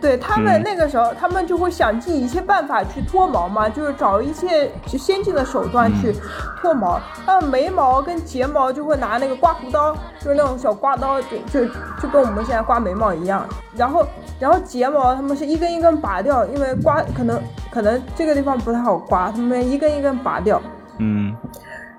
[0.00, 6.14] 对他嗯们那个时候，他们就会想尽一切办法去脱毛嘛，就是找一切先进的手段去
[6.60, 7.00] 脱毛。
[7.26, 11.66] 那眉毛跟睫毛就会拿那个刮胡刀，就是那种小刮刀，就就
[12.00, 13.44] 就跟我们现在刮眉毛一样。
[13.74, 14.06] 然后，
[14.38, 20.60] 然后睫毛他们是一根一根拔掉，因为刮可能可能这个地方不太好刮，他们一根一根拔掉。
[20.98, 21.36] 嗯，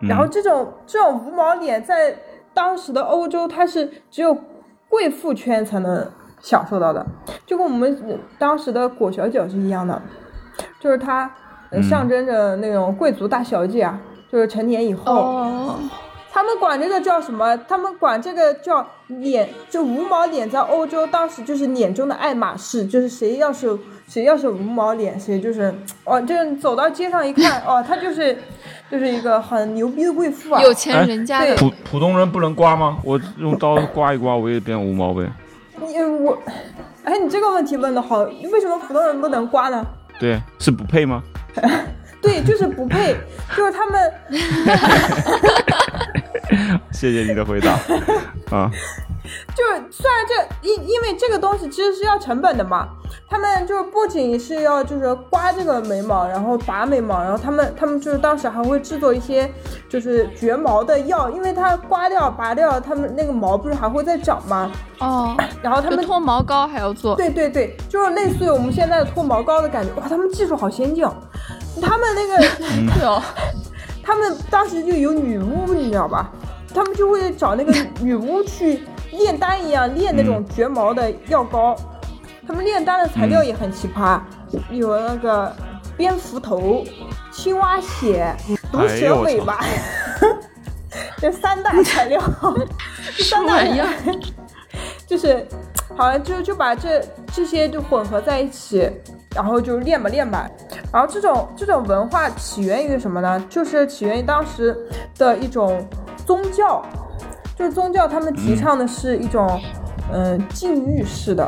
[0.01, 2.15] 嗯然后这种这种无毛脸在
[2.53, 4.37] 当时的欧洲，它是只有
[4.87, 6.05] 贵妇圈才能
[6.41, 7.05] 享受到的，
[7.45, 10.01] 就跟我们呃当时的裹小脚是一样的，
[10.79, 11.29] 就是它
[11.87, 13.99] 象征着那种贵族大小姐啊，
[14.31, 15.75] 就是成年以后，哦，
[16.31, 17.55] 他们管这个叫什么？
[17.67, 25.73] 他们管这个叫脸，就无毛脸，在欧洲当时就是脸中的爱马仕，就是谁要是谁要是无毛脸，谁就是
[26.05, 28.37] 哦，就是走到街上一看， 哦，他就是
[28.89, 30.61] 就是一个很牛逼的贵妇啊。
[30.61, 32.97] 有钱人家的对普普通人不能刮吗？
[33.03, 35.29] 我用刀刮一刮，我也变无毛呗。
[35.81, 36.37] 你我，
[37.03, 39.85] 哎，你这个问题问的好，为什么普通人不能刮呢？
[40.19, 41.23] 对，是不配吗？
[42.21, 43.15] 对，就是不配，
[43.55, 44.13] 就是他们
[46.91, 47.79] 谢谢你的回答。
[48.51, 48.69] 啊，
[49.55, 52.87] 就是虽然这因因为这个东西其实是要成本的嘛，
[53.29, 59.51] 他们就是不仅是要就是刮这个眉毛，然后拔眉毛，然后他们他们就是当时还会制作一些
[59.87, 64.71] 就是绝毛的药，因为它刮掉拔掉，他们那个毛不是还会再长吗？
[64.99, 71.13] 哦，然后他们脱毛膏还要做，对对对，就是类似于我们现在的脱毛膏的感觉，哇，他们技术好先进哦，
[71.81, 72.37] 他们那个。
[72.97, 73.21] 对哦，
[74.03, 76.31] 他们当时就有女巫，你知道吧？
[76.73, 81.75] 他们就会找那个女巫去炼丹一样炼那种绝毛的药膏。
[82.47, 84.19] 他们炼丹的材料也很奇葩，
[84.71, 85.55] 有那个
[85.95, 86.83] 蝙蝠头、
[87.31, 88.35] 青蛙血、
[88.71, 89.59] 毒蛇尾巴，
[91.17, 92.19] 这三大材料，
[93.19, 93.87] 三大一样？
[95.05, 95.47] 就是
[95.95, 98.89] 好像就就把这这些就混合在一起，
[99.35, 100.49] 然后就练吧练吧。
[100.91, 103.45] 然后这种这种文化起源于什么呢？
[103.47, 104.75] 就是起源于当时
[105.19, 105.87] 的一种
[106.25, 106.83] 宗教，
[107.59, 109.59] 就是宗教他们提倡的是一种
[110.13, 111.47] 嗯禁欲式的。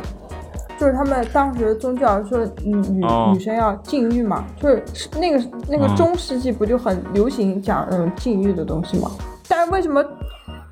[0.78, 4.84] 就是他们当时宗教说女女女生要禁欲嘛，就是
[5.20, 9.12] 那个那个中世纪不就很流行讲嗯禁欲的东西嘛？
[9.48, 10.04] 但是为什么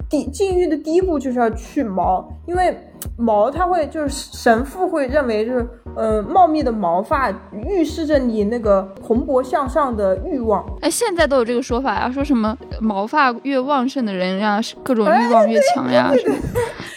[0.09, 2.27] 第禁欲的第一步就是要去毛？
[2.47, 2.75] 因为
[3.17, 10.65] 毛它会就是神父会认为就是呃茂密的毛发预示着你那个蓬勃向上的欲望。
[10.81, 16.11] 哎，现在都有这个说法呀，说什么毛发越旺盛的人呀，各种欲望越强呀，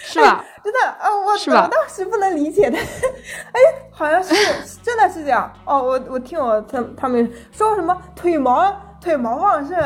[0.04, 0.44] 是吧？
[0.62, 3.60] 真的，呃，我我当时不能理解的，哎，
[3.90, 4.32] 好像是
[4.80, 5.82] 真的是这样哦。
[5.82, 9.76] 我我听我他他们说什么腿毛腿毛旺盛，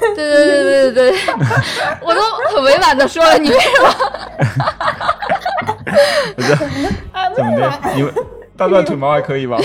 [0.00, 1.18] 对对对对对对，
[2.00, 2.20] 我都
[2.54, 3.94] 很委婉的说了， 你为什么？
[6.36, 7.70] 不是，怎么的？
[7.94, 8.14] 你们
[8.56, 9.58] 大段腿毛还可以吧？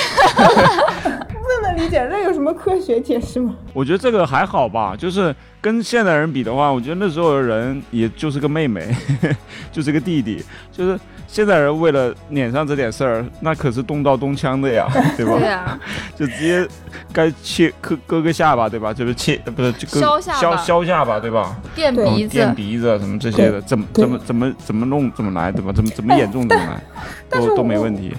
[1.80, 3.56] 理解，这有什么科学解释吗？
[3.74, 5.36] 我觉得这个还好吧，就是。
[5.62, 8.96] 跟现代人比的话，我觉得那时候的人也就是个妹妹，
[9.74, 10.42] 就是个弟弟。
[10.72, 14.88] 就是现代人为了脸上这点事儿，那可是动刀动枪的呀，
[15.18, 15.34] 对吧？
[15.38, 15.78] 对呀，
[16.15, 16.65] 就直接
[17.12, 18.94] 该切割割个下巴，对吧？
[18.94, 21.54] 就是切不是就削削削下巴，对吧？
[21.76, 25.74] 垫鼻子、垫鼻子什么这些的，怎么怎么怎么怎么弄怎么来，对吧？
[25.74, 26.82] 怎么怎么严重怎么来，
[27.30, 28.15] 都都没问题。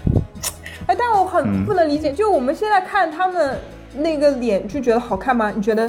[0.91, 3.57] 哎，但我很不能理解，就我们现在看他们
[3.95, 5.53] 那个脸，就觉得好看吗？
[5.55, 5.89] 你觉得？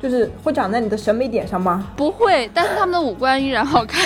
[0.00, 1.84] 就是会长在你的审美点上吗？
[1.96, 4.04] 不会，但是他们的五官依然好看。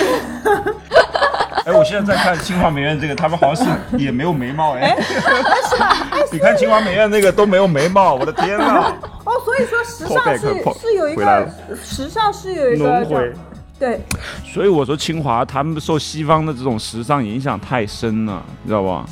[1.65, 4.97] 哎，我现在在看清华美院这个，他们好像是也没有眉毛 哎。
[4.99, 6.07] 是吧？
[6.31, 8.95] 你看清华美院那个都没有眉毛，我的天呐！
[9.25, 11.47] 哦，所以说时尚是是有一个
[11.83, 13.33] 时尚是有一个
[13.77, 14.01] 对。
[14.45, 19.05] 所以我说清华他们受西方的这种时尚影响太深了，你知道吧？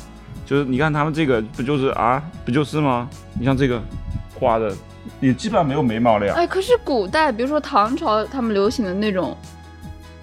[0.50, 3.08] 就是你看他们这个不就是啊，不就是吗？
[3.38, 3.80] 你像这个
[4.34, 4.74] 画的。
[5.20, 6.34] 也基本上没有眉毛了呀。
[6.36, 9.36] 哎，可是古代，比如说唐朝，他们流行的那种，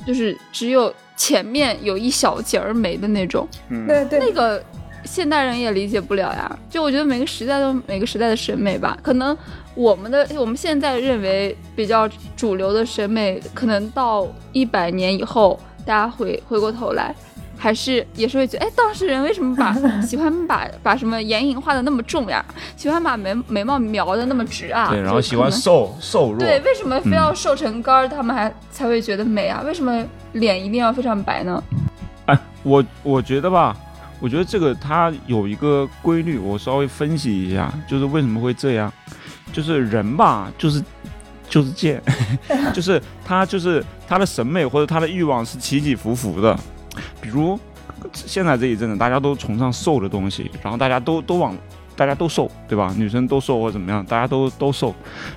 [0.05, 3.47] 就是只有前面有一小截儿眉的那种。
[3.69, 4.19] 嗯，对对。
[4.19, 4.63] 那个
[5.03, 6.59] 现代人也理解不了呀。
[6.69, 9.35] 就我觉得每个时代都每个时代的审美吧，可能
[9.75, 17.15] 我们的我们现在认为比较主流的审美，可能到一百年以后，大家回回过头来。
[17.57, 22.43] 还是也是会觉得，哎，当时人为什么把 喜欢把把什么眼影画的那么重呀？
[22.75, 24.89] 喜欢把眉眉毛描的那么直啊？
[24.89, 26.39] 对，然后喜欢瘦瘦弱。
[26.39, 29.61] 对，为什么非要瘦成杆儿，他们还才会觉得美啊？
[29.65, 31.63] 为什么脸一定要非常白呢？
[32.27, 33.75] 哎，我我觉得吧，
[34.19, 38.91] 我觉得这个它有一个规律，我稍微分析一下，就是为什么会这样？
[39.51, 40.83] 就是人吧，就是
[41.49, 42.01] 就是贱，
[42.73, 46.55] 就是他就是他的审美或者他的欲望是起起伏伏的。
[47.21, 47.59] 比如
[48.13, 51.55] 现在这一阵子，大家都崇尚瘦的东西，然后大家都都往，
[51.95, 52.93] 大家都瘦，对吧？
[52.97, 54.93] 女生都瘦或者怎么样，大家都都瘦。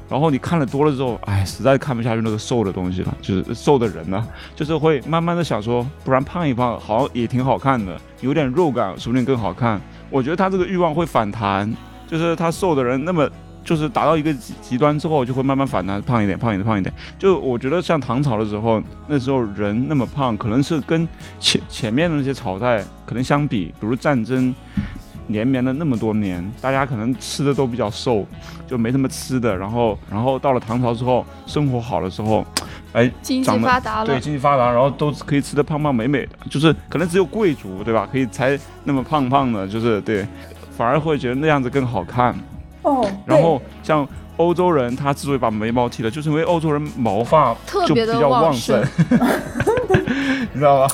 [0.09, 9.81] 然后你看了多了之后，哎，实在看不下去那个瘦的东西了，就是瘦的人呢，就是会慢慢的想说，不然胖一胖，好像也挺好看的，有点肉感说不定更好看。
[10.11, 11.73] 我觉得他这个欲望会反弹，
[12.07, 13.29] 就是他瘦的人那么。
[13.65, 16.93] 就是达到一个极极端之后，就会慢慢反弹，胖一点，胖一点，胖一点。
[17.19, 21.07] 就我觉得像唐朝的时候，那时候人那么胖，可能是跟
[21.39, 24.55] 前前面的那些朝代可能相比，比如战争
[25.29, 28.27] 连绵了那么多年，大家可能吃的都比较瘦，
[28.67, 29.57] 就没什么吃的。
[29.57, 32.45] 然后，然后到了唐朝之后，生活好了之后，
[32.93, 36.31] 哎，经济发达了，对，经济发达，然后都可以吃的胖胖美美的。
[36.49, 38.09] 就是可能只有贵族，对吧？
[38.11, 40.27] 可以才那么胖胖的，就是对，
[40.77, 42.35] 反而会觉得那样子更好看。
[42.83, 47.55] 哦，然后像欧洲人，他之所以把眉毛剃了，就是因为欧洲人毛发
[47.87, 48.81] 就比较旺盛，
[50.53, 50.89] 你知道吗？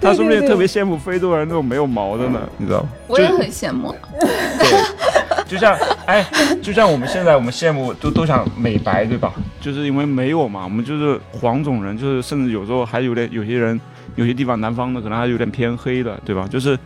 [0.00, 2.88] 他说不定特别羡慕非洲人那种没有毛的呢，你知道吗？
[3.06, 3.94] 我也很羡慕。
[4.20, 5.74] 对，就像
[6.04, 6.26] 哎，
[6.60, 9.32] 就像我们现在我们羡慕都都想美白，对吧？
[9.60, 13.80] 就是因为没有嘛，我们就是黄种人，就是甚至有时候还有点有些人
[14.16, 16.46] 有些地方南方的可能还有点偏黑的，对吧？
[16.50, 16.76] 就是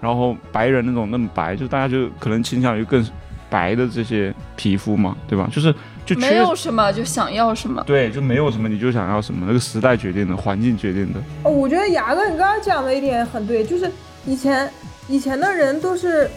[0.00, 3.02] 然后白人那种那么白，就大家就可能倾向于更。
[3.48, 5.48] 白的这些皮肤嘛，对吧？
[5.52, 11.20] 就是就没有什么就想要什么，对，就没有什么你就想要什么，那个时代决定的，环境决定的。
[11.42, 13.90] 哦，我觉得牙哥你刚刚讲的一点很对，就是
[14.24, 14.70] 以前
[15.08, 16.30] 以前的人都是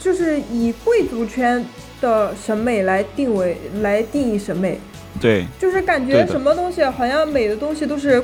[0.00, 1.64] 就是以贵族圈
[2.00, 4.78] 的审美来定为来定义审美，
[5.20, 8.22] 对，就是感觉什么东西好像美的东西都是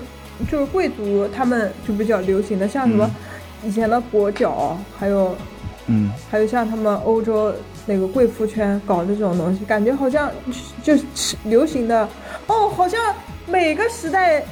[0.51, 3.11] 就是贵族他们就比较流行的，像什么
[3.65, 5.37] 以前的裹脚，还有
[5.87, 7.53] 嗯，还有像他们欧洲。
[7.87, 10.31] 那个贵妇圈搞的这种东西，感觉好像
[10.83, 11.05] 就是
[11.45, 12.09] 流行的
[12.47, 13.01] 哦，好像
[13.47, 14.45] 每个时代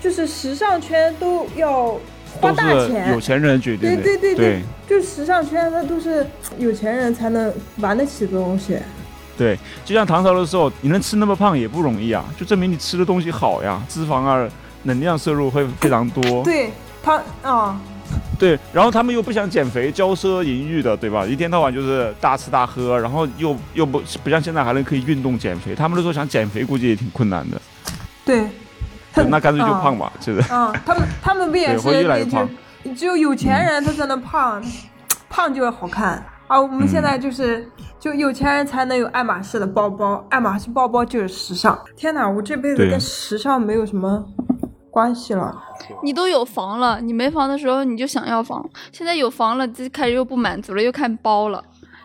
[0.00, 1.98] 就是时尚圈都要
[2.40, 4.02] 花大钱有钱人决定的。
[4.02, 6.24] 对对对对就时尚圈它都是
[6.58, 8.78] 有钱人才能玩得起的东西。
[9.36, 14.48] 对就像唐朝的时候，你能吃那么胖也不容易啊，就证明你吃的东西好呀，脂肪啊、
[14.84, 16.42] 能量摄入会非常多。
[16.44, 16.70] 对
[17.02, 17.80] 他啊，
[18.38, 21.24] 对，然后他们又不想减肥，骄奢淫欲的，对吧？
[21.24, 25.74] 一天到晚就是大吃大喝，然后又又不不像现在还能可以运动减肥。
[25.74, 27.60] 他们那时候想减肥，估计也挺困难的。
[28.24, 28.46] 对，
[29.14, 30.42] 对那干脆就胖吧，是的。
[30.54, 32.48] 啊，他们他们不也是会越来越胖
[32.84, 34.62] 就只有有钱人他才能胖，
[35.30, 36.24] 胖就会好看。
[36.46, 41.76] 啊我们现在就是，就有钱人才能有爱马仕的包包，爱马仕包包就是时尚。
[41.96, 44.24] 天哪，我这辈子跟时尚没有什么
[44.96, 45.54] 关系了。
[46.02, 51.62] 你都有房了，你没房的时候你就想要房，现在有房了，就开始又不满足了，又看包了，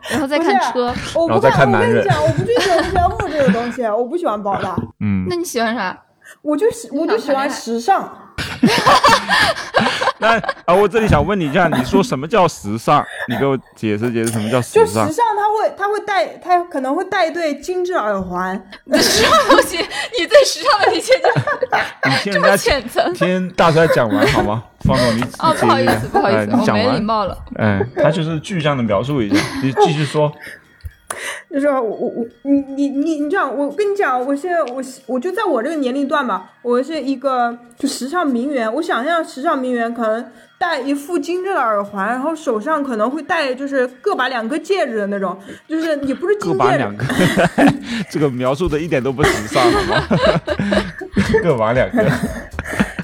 [0.10, 0.94] 然后再看车。
[1.16, 5.98] 我不然后再看我男人跟你讲，我不就喜欢炫富这个东西，我不喜欢包的，嗯，那你喜欢啥？
[6.42, 8.14] 我就喜我就喜欢时尚。
[10.22, 13.04] 那啊，我这里想问你一下，你说什么叫时尚？
[13.28, 15.08] 你给我解释解释什么叫时尚就时尚？
[15.12, 18.56] 尚，它会他会戴，他可能会戴一对精致耳环。
[18.94, 23.14] 时尚东西，你对时尚的理解就你听 这么人家浅层。
[23.14, 24.64] 听大帅讲完好吗？
[24.82, 27.38] 方总，你哦，不好意思，不好意思，哎你讲我没礼完，貌了。
[27.56, 30.32] 哎，他就是具象的描述一下，你继续说。
[31.52, 40.26] 就是我我我你你你你这样，我跟你讲，我现在我我就在我这个年龄段吧，我是一个就时尚名媛，我想象时尚名媛可能
[40.58, 47.06] 戴一副精致的耳环，然后手上可能会戴就是各把两个戒指的那种，就是也不是各金戒指，把两个，
[48.10, 50.04] 这个描述的一点都不时尚，好吗？
[51.44, 52.04] 各把两个，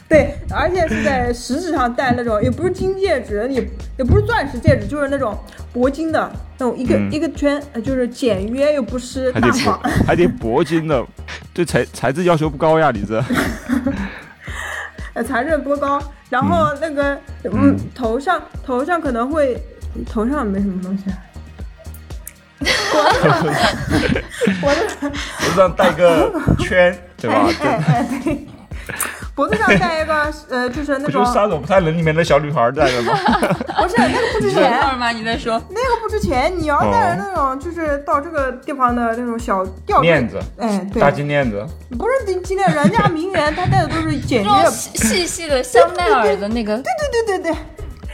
[0.10, 3.62] 对，而且是在食指上戴那种，也不是金戒指，也
[3.98, 5.38] 也不是钻石戒指，就是那种
[5.74, 9.80] 铂金的那种一个、嗯一个圈，呃就是简约又不失还得大方。
[10.06, 11.06] 还得铂金的，
[11.54, 13.22] 对材材质要求不高呀，你这。
[15.14, 19.62] 呃，材质不高，然后那个嗯头上头上可能会
[20.10, 21.06] 头上没什么东西，
[24.62, 27.50] 脖子上头上戴个圈， 对吧？
[27.60, 28.46] 哎哎哎对，
[29.38, 33.14] 脖子上戴一个 呃就是那种杀手不太冷里面的小女孩戴的吗？
[33.78, 35.12] 不是那个不值钱，吗？
[35.12, 35.62] 你在说？
[35.70, 40.08] 那个不值钱，你要戴那种就是到这个地方的那种小吊坠。
[40.10, 41.00] 链子，哎对。
[41.00, 41.64] 大，金链子，
[42.00, 47.58] 不是金金链，人家名媛她戴的都是简约，细细的香奈儿的那个，对对对对对，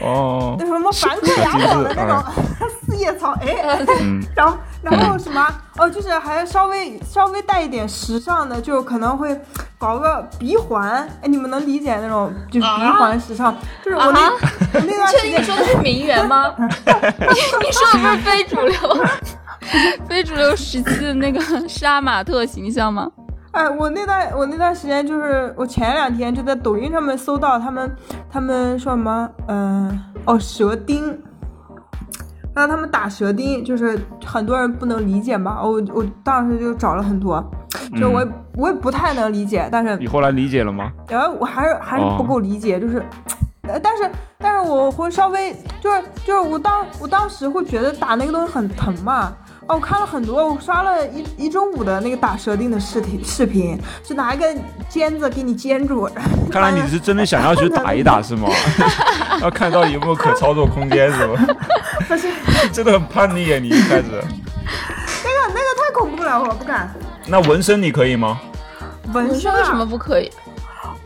[0.01, 2.23] 哦那，什么梵克雅宝的那种
[2.85, 3.55] 四叶草，哎。
[4.01, 5.45] 嗯，然后，然后什么？
[5.77, 9.39] 哦，就是还稍微稍微带一点时尚的，就可能会
[9.77, 11.07] 搞个鼻环。
[11.21, 13.55] 哎，你们能理解那种就是鼻环时尚？
[13.83, 14.31] 就是我那、
[14.73, 16.53] 那段时间你说的是名媛吗？
[16.57, 16.65] 你
[17.65, 19.05] 你说的不是非主流，
[20.07, 23.09] 非主流时期的那个杀马特形象吗？
[23.53, 27.95] 哎，我那段我那段时间就是我前两天就在抖音上面搜到他们
[28.29, 31.17] 他们说什么，嗯、哦，舌钉。
[32.55, 35.59] 让他们打舌钉，就是很多人不能理解嘛。
[35.63, 37.43] 我我当时就找了很多，
[37.99, 40.91] 就我也、我也不太能理解，但是你后来理解了吗？
[41.07, 43.03] 然后我还是还是不够理解，就是，
[43.63, 49.33] 呃，但是但是我会稍微就是就是我当我当时会觉得打那个东西很疼嘛。
[49.67, 54.53] 哦，我看了很多，我刷了一一中午的那个打舌钉的视频视频，就拿一个
[54.89, 56.09] 尖子给你尖住。
[56.51, 58.49] 看来你是真的想要去打一打是吗？
[59.41, 61.47] 要看到有没有可操作空间是吗？
[62.07, 62.27] 不是
[62.71, 64.03] 真的很叛逆啊，你一开始。
[65.23, 66.93] 那个那个太恐怖了，我不敢。
[67.25, 68.39] 那纹身你可以吗？
[69.13, 70.29] 纹身啊为什么不可以？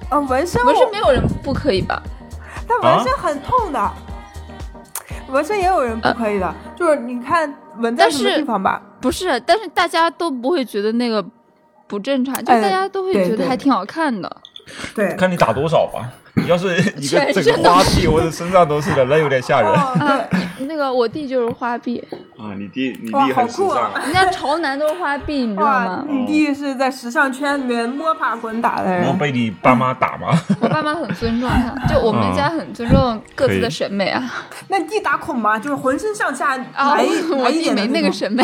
[0.09, 2.01] 呃，纹身纹身没有人不可以吧？
[2.67, 3.91] 但纹身很痛的，
[5.29, 8.81] 纹身也有人不可以的，就是你看纹在什么但是地方吧。
[8.99, 11.23] 不是，但是大家都不会觉得那个
[11.87, 14.35] 不正常，就哎大家都会觉得还挺好看的。
[14.95, 16.09] 对，看你打多少吧。
[16.35, 19.71] 你要是 一个整个花臂或者身上都是的，那有点吓人。
[19.71, 20.21] 哦，啊，，
[20.67, 21.97] 那个我弟就是花臂，
[22.37, 26.05] 啊，你弟你弟好酷啊人家潮男都是花臂，你知道吗，？
[26.07, 29.17] 你弟是在时尚圈里面摸爬滚打的我人。
[29.17, 30.39] 被你爸妈打吗？
[30.61, 34.23] 我爸妈很尊重他，就我们家很尊重各自的审美啊。
[34.67, 35.57] 那你弟打孔吗？
[35.57, 36.95] 就是浑身上下啊，
[37.35, 37.87] 我弟没。
[37.87, 38.43] 那个审美。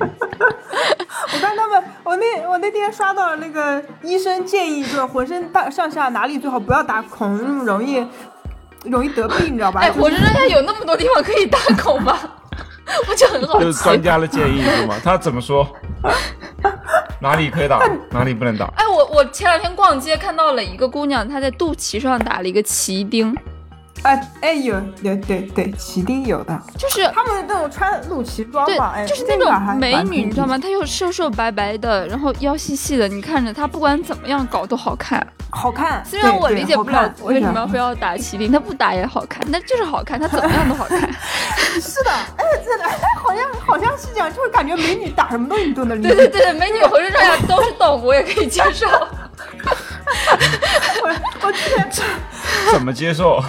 [1.32, 8.04] 我看他们，我那我那天刷到了那个医生建议，就是浑身大上下哪里最好不要打孔，那么容易
[8.84, 9.80] 容易得病，你知道吧？
[9.80, 12.18] 哎，就是我身上有那么多地方可以打孔吗？
[13.08, 13.64] 我就很好奇。
[13.66, 14.96] 就是专家的建议是吗？
[15.04, 15.66] 他怎么说？
[17.20, 17.78] 哪里可以打，
[18.10, 18.64] 哪里不能打？
[18.76, 23.36] 哎，我我前两天逛街看到了一个姑娘，她在肚脐上打了一个脐钉，
[24.02, 30.56] 哎哎有有对对，旗定有的，就是他们那种穿露脐装对嘛，哎，，就是那种美女，你知道吗？
[30.58, 35.24] 她又瘦瘦白白的，然后腰细细的，你看着她不管怎么样搞都好看。
[35.52, 36.02] 好看。
[36.04, 41.00] 虽然我理解不了为什么要非 要打麒麟，她不打也好看，那就是好看，她怎么样都好看。
[41.80, 46.14] 是的，哎，真的，哎，好像好像是这样，就是感觉美女打什么东西都能理解。
[46.14, 48.86] 对对对，美女浑身上下都是洞，我也可以接受。
[51.02, 51.88] 我我之前
[52.72, 53.42] 怎么接受？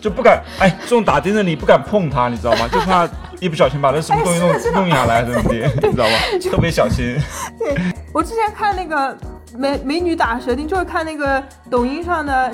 [0.00, 2.68] 就不敢哎，这种打钉的你不敢碰它，你知道吗？
[2.70, 3.08] 就怕
[3.40, 4.40] 一不小心把那什么东西
[4.70, 6.12] 弄、弄下来，怎么的，你知道吗？
[6.50, 7.16] 特别小心。
[7.58, 7.74] 对
[8.12, 9.16] 我之前看那个
[9.56, 12.50] 美美女打舌钉，就是看那个抖音上的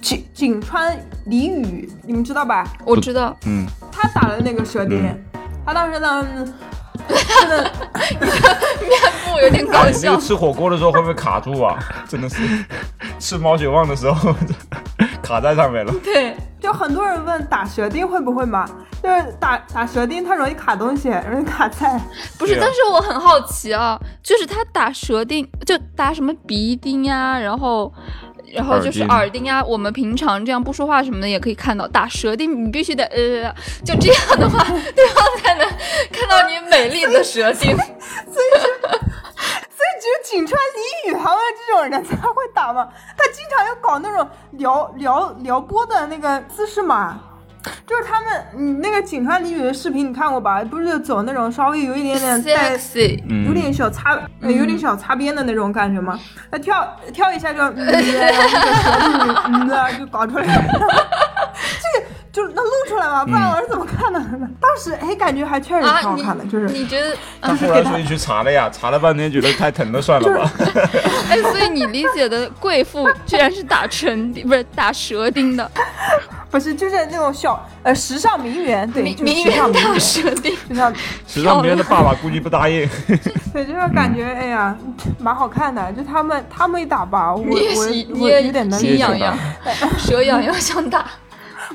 [0.00, 2.66] 井井川梨雨，你们知道吧？
[2.84, 5.14] 我知道，嗯，他打的那个舌钉，
[5.66, 6.26] 他当时呢，
[7.06, 7.70] 真的
[8.80, 10.20] 面部有点搞笑哎那个。
[10.20, 11.78] 吃火锅的时候会不会卡住啊？
[12.08, 12.42] 真的是，
[13.18, 14.34] 吃毛血旺的时候
[15.22, 15.92] 卡在上面了。
[16.02, 18.68] 对，就很多人问打舌钉会不会嘛？
[19.02, 22.00] 就是打打舌钉，它容易卡东西，容易卡菜。
[22.38, 27.92] 不是，但是我很好奇啊，就是他打舌钉，就打什么鼻钉呀，然后。
[28.52, 31.86] 然后就是耳钉呀，我们平常这样不说话什么的也可以看到。
[31.88, 35.66] 打舌钉，你必须得呃，就这样的话， 对方才能
[36.12, 37.76] 看到你美丽的舌钉。
[37.76, 38.60] 所以
[39.70, 42.88] 所以只有井川里雨他们这种人才会打嘛。
[43.16, 47.20] 他经常要搞那种撩撩撩拨的那个姿势嘛。
[47.86, 50.62] 就是他们，你那个井川梨雨的视频你看过吧？
[50.64, 56.18] 不是走那种稍微有一点点 带 sexy，嗯有点小擦，呃有点小擦边的那种感觉吗？
[56.50, 57.84] 他跳跳一下就，嗯，
[59.46, 60.64] 嗯啊就搞出来了，
[61.82, 63.24] 这个就能露出来吗？
[63.24, 64.20] 不然我是怎么看的？
[64.60, 70.50] 当时哎，感觉还确实挺好看的，就是你觉得，他后来所以去查了呀，查了半天觉得太疼了，算了吧。
[71.30, 75.68] 哎，所以你理解的贵妇居然是打唇钉，不是打舌钉的，
[76.50, 80.56] 不是就是那种小呃时尚名媛，对，名就是名媛打时尚名媛，舌钉。
[80.56, 80.94] 时尚
[81.26, 82.88] 时尚名媛的爸爸估计不答应。
[83.52, 84.76] 对， 就是感觉哎呀
[85.18, 89.38] 蛮好看的，就他们他们一打吧，我我我也有点能心理解痒痒，
[89.98, 91.04] 蛇痒痒想打。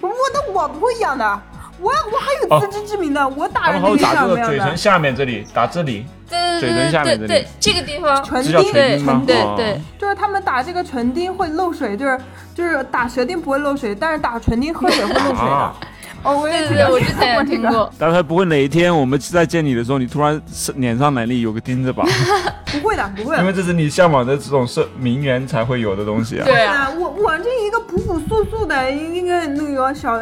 [0.01, 1.41] 我那我不会痒的，
[1.79, 4.77] 我我还有自知之明的，我打人那个们还会打这痒不痒的个嘴唇？
[4.77, 7.27] 下面这里，打这里，对嘴唇下面这里。
[7.27, 12.19] 对对，这个地方，唇钉唇钉对对，就是他们打这个唇钉会漏水，就是
[12.55, 15.51] 就是打舌钉不会漏水，但是打唇钉喝水会漏水的。
[15.51, 15.75] 啊。
[16.23, 17.93] 哦，我也对对对，听我之前也 听这个，过。
[17.99, 20.41] 但是不会哪一天我们在见你的时候，你突然
[20.75, 22.03] 脸上哪里有个钉子吧？
[22.71, 23.41] 不会的，不会的。
[23.41, 26.45] 因为这是你向往的这种是名媛才会有的东西啊。
[26.45, 30.19] 对啊，啊，我我这一个朴朴素素的一个那个小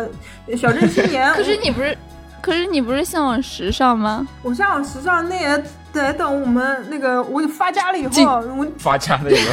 [0.58, 1.98] 小镇青年， 可是你不是，
[2.42, 4.28] 可是你不是向往时尚吗？
[4.42, 9.52] 我向往时尚，那也得等我们那个我发家了以后，我发家的一个。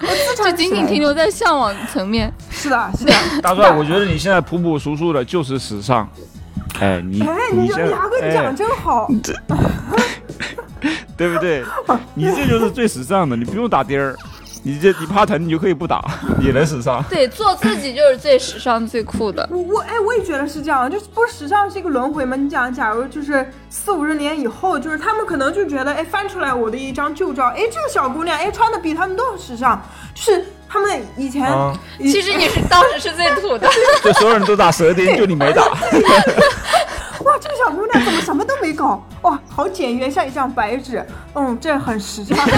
[0.00, 2.32] 我自就仅仅停留在向往层面。
[2.50, 3.12] 是的，是的。
[3.42, 6.08] 大帅，我觉得你现在普朴素素的就是时尚。
[6.80, 9.08] 哎，你哎，你这个牙哥讲的，真好，
[11.16, 11.64] 对不对？
[12.14, 14.14] 你这就是最时尚的，你不用打钉儿，
[14.66, 16.04] 你这你怕疼你就可以不打，
[16.42, 17.00] 也能时尚。
[17.04, 19.48] 对，做自己就是最时尚、最酷的。
[19.52, 22.34] 我我哎，我也觉得是这样，就是不是时尚是一个轮回嘛？
[22.34, 29.80] 你讲，假如就是四五十年以后，就是他们可能就觉得，哎，翻出来我的一张旧照，哎，这个小姑娘，哎，穿的比他们都时尚，
[30.12, 33.70] 就是他们以前，啊其实你是当时是最 土的，
[34.02, 35.62] 就所有人都打舌钉，就你没打。
[37.36, 39.06] 哇，这个小姑娘怎么什么都没搞？
[39.20, 42.36] 哇，好简约，像一张白纸，嗯，这很时尚。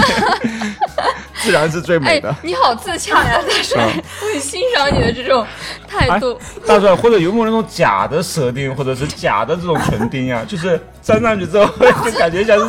[1.41, 5.45] 自然是最美哎的。，你好自洽呀，大帅，我很欣赏你的这种
[5.85, 10.43] 态哎度。，大帅，或者有没有那种假的舌钉，或者是假的这种唇钉啊？
[10.47, 11.65] 就是粘上去之后，
[12.05, 12.65] 就感觉像是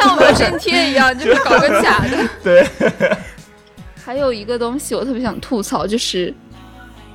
[0.00, 2.28] 像纹身贴一样，就是搞个假的。
[2.44, 2.64] 对。
[4.04, 6.34] 还有一个东西我特别想吐槽，就是，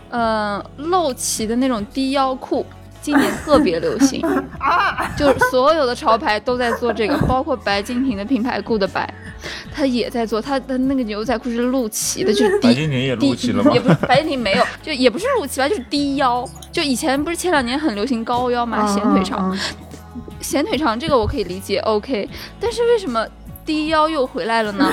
[0.09, 2.65] 呃，露脐的那种低腰裤，
[3.05, 4.19] 今年特别流行，
[5.15, 9.07] 就是所有的潮牌都在做这个， 包括白敬亭的品牌顾的白，
[9.71, 13.71] 他也在做，他的那个牛仔裤是露脐的，就是 低白敬亭也低露脐了吗？
[13.75, 16.43] 也不是白敬亭没有，就也不是露脐吧，就是低腰。
[16.71, 19.59] 就以前不是前两年很流行高腰嘛，显腿长，嗯，
[20.41, 22.27] 显腿长这个我可以理解，OK，
[22.59, 23.23] 但是为什么
[23.63, 24.91] 低腰又回来了呢？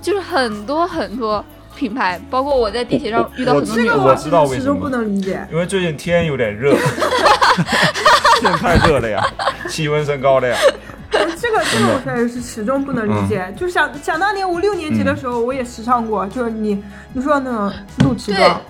[0.00, 1.44] 就是很多很多
[1.76, 5.46] 品牌，包括我在地铁上遇到很多这个女孩，我知道为什么始终不能理解。
[5.50, 6.74] 因为最近天有点热，
[8.40, 9.22] 天太热了呀，
[9.68, 10.56] 气温升高了呀。
[11.40, 13.44] 这个这个我确实是始终不能理解。
[13.48, 18.60] 嗯就想想当年我六年级的时候，我也时尚过，就是你你说那种露脐装，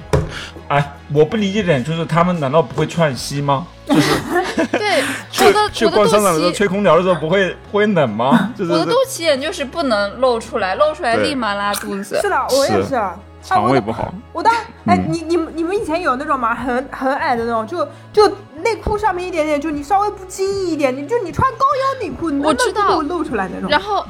[0.68, 3.66] 哎，我不理解点就是他们难道不会串西吗？
[3.86, 4.14] 就是
[4.72, 8.53] 对， 去我的去我的肚逛商场的时候，吹空调的时候不会不会冷吗？
[8.57, 12.28] 就是我的肚脐眼就是不能露出来，露出来立马拉肚子是。
[12.28, 13.01] 的，我也是是。
[13.45, 14.12] 肠胃不好。
[14.32, 14.53] 我当
[14.86, 16.55] 哎，嗯你你们你们以前有那种吗？
[16.55, 18.26] 很很矮的那种，就就
[18.62, 23.68] 内裤上面一点点，就你稍微不经意一点，你就你穿高腰内裤，你知道露出来那种。
[23.70, 24.05] 然后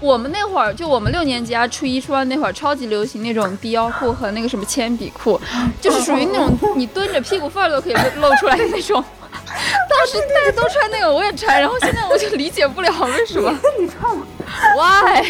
[0.00, 5.40] 我们那会儿就我们六年级啊，初一初二那会儿超级流行那种低腰裤和那个什么铅笔裤，
[5.80, 9.02] 就是属于那种你蹲着屁股缝儿都可以露出来的那种。
[9.88, 14.26] 当时大家都穿那个，我也穿，然后现在我就理解不了为什么 你穿吗？
[14.76, 15.22] ，why？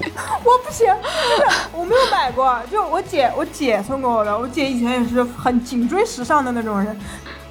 [0.42, 4.36] 我不行，就是我没有买过，就我姐我姐送给我的。
[4.36, 6.98] 我姐以前也是很紧追时尚的那种人，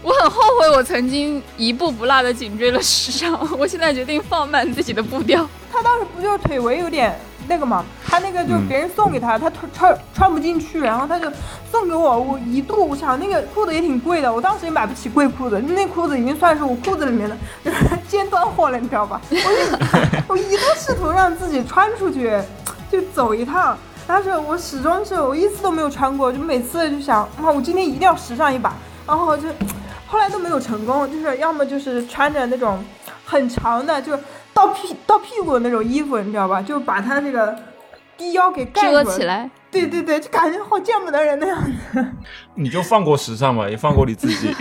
[0.02, 5.48] 我很后悔我曾经一步不落的紧追了时尚，我现在决定放慢自己的步调。
[5.72, 7.84] 她当时不就是腿围有点那个嘛？
[8.06, 11.30] 他那个就嗯别人送给他，他穿穿穿不进去，然后他就
[11.70, 12.20] 送给我。
[12.20, 17.36] 我一度我想那个裤子也挺贵的，我当时也买不起贵裤子，那裤子已经算是我裤子里面的
[17.66, 19.20] 就 是尖端货了，你知道吧？
[19.30, 22.40] 我一 我一度试图让自己穿出去，
[22.90, 23.78] 就走一趟。
[24.08, 28.74] 但是我始终是我一次都没有穿过，就每次就想，啊，我今天一定要时尚一把，
[29.06, 29.48] 然后就
[30.08, 32.84] 后来都没有成功，就是要么就是穿着那种
[33.24, 34.18] 很长的，就
[34.54, 36.62] 到屁到屁股的那种衣服，你知道吧？
[36.62, 37.56] 就把他那个
[38.18, 39.24] 低腰给盖住遮起。
[39.24, 42.06] 来，对对对，就感觉好见不得人的样子。
[42.56, 44.54] 你就放过时尚吧，也放过你自己。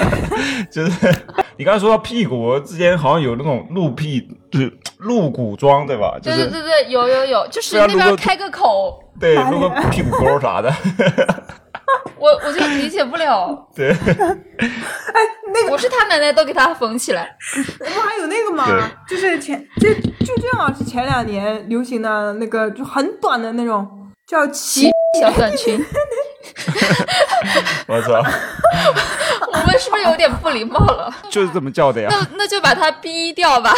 [0.72, 1.24] 就是
[1.56, 6.18] 你刚才说到屁股，我之前好像有那种露屁，就是露骨装，对吧？
[6.20, 10.72] 就是对对对对，有有有，就是那边开个口，对露个屁股沟啥的。
[12.18, 13.56] 我我就理解不了。
[13.74, 13.90] 对，
[14.60, 15.20] 哎
[15.52, 17.36] 那个我是他奶奶都给他缝起来，
[17.78, 18.66] 不还有那个吗，
[19.08, 23.86] 就是前就就正好是前两年流行的那个，就很短的那种
[24.26, 25.82] 叫齐齐小短裙，
[27.86, 28.22] 我操，
[29.52, 31.12] 我们是不是有点不礼貌了？
[31.30, 32.08] 就是这么叫的呀。
[32.10, 33.72] 那那就把它逼掉吧。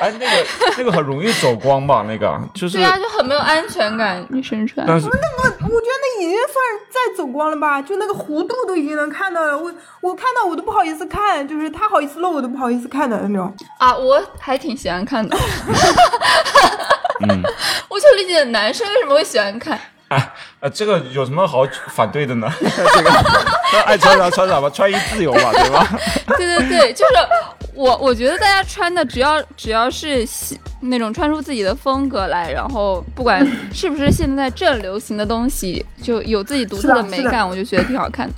[0.00, 0.46] 哎，那个
[0.78, 2.04] 那个很容易走光吧？
[2.06, 4.86] 那个就是对，啊，就很没有安全感，女生穿。
[4.86, 5.22] 但是我觉得
[5.60, 9.56] 那已经算是再走光了吧，就那个弧度都已经能看到了。
[9.56, 13.54] 我我看到我都不好意思看，就是他好意思露，我都不好意思看的那种。
[13.78, 15.36] 啊，我还挺喜欢看的。
[17.28, 17.42] 嗯，
[17.88, 19.80] 我就理解男生为什么会喜欢看。
[20.08, 22.48] 哎，呃，这个有什么好反对的呢？
[22.60, 23.10] 这个
[23.72, 25.98] 那爱穿啥穿啥吧，穿衣自由嘛，对吧？
[26.38, 27.12] 对对对，就是
[27.74, 38.34] 我，我觉得大家穿的只要只要是喜那种穿出自己的风格来，然后不管是不是现在正流行的东西，就有自己独特的美感，我就觉得挺好看的。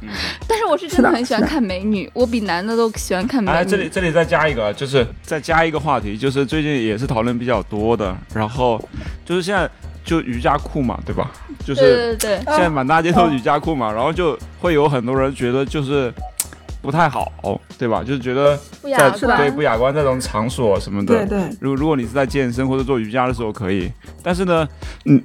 [0.49, 3.71] 但是我是真的的很喜欢看美女，我比男的都喜欢看美哎，女。
[3.71, 8.83] 这里这里再加一个，就是再加一个话题，就是最近也是讨论比较多的，然后
[9.27, 9.69] 就是现在
[10.09, 11.31] 就瑜伽裤嘛，对吧？
[11.65, 16.13] 就是对对对，现在满大街都是瑜伽裤嘛，然后就会有很多人觉得就是
[16.81, 17.31] 不太好，
[17.77, 18.03] 对吧？
[18.03, 19.61] 就是觉得不雅在对不。
[19.61, 23.91] 雅观这种场所什么的，对对，如如果你是在健身或者做瑜伽的时候可以，
[24.23, 24.67] 但是呢，
[25.05, 25.23] 嗯，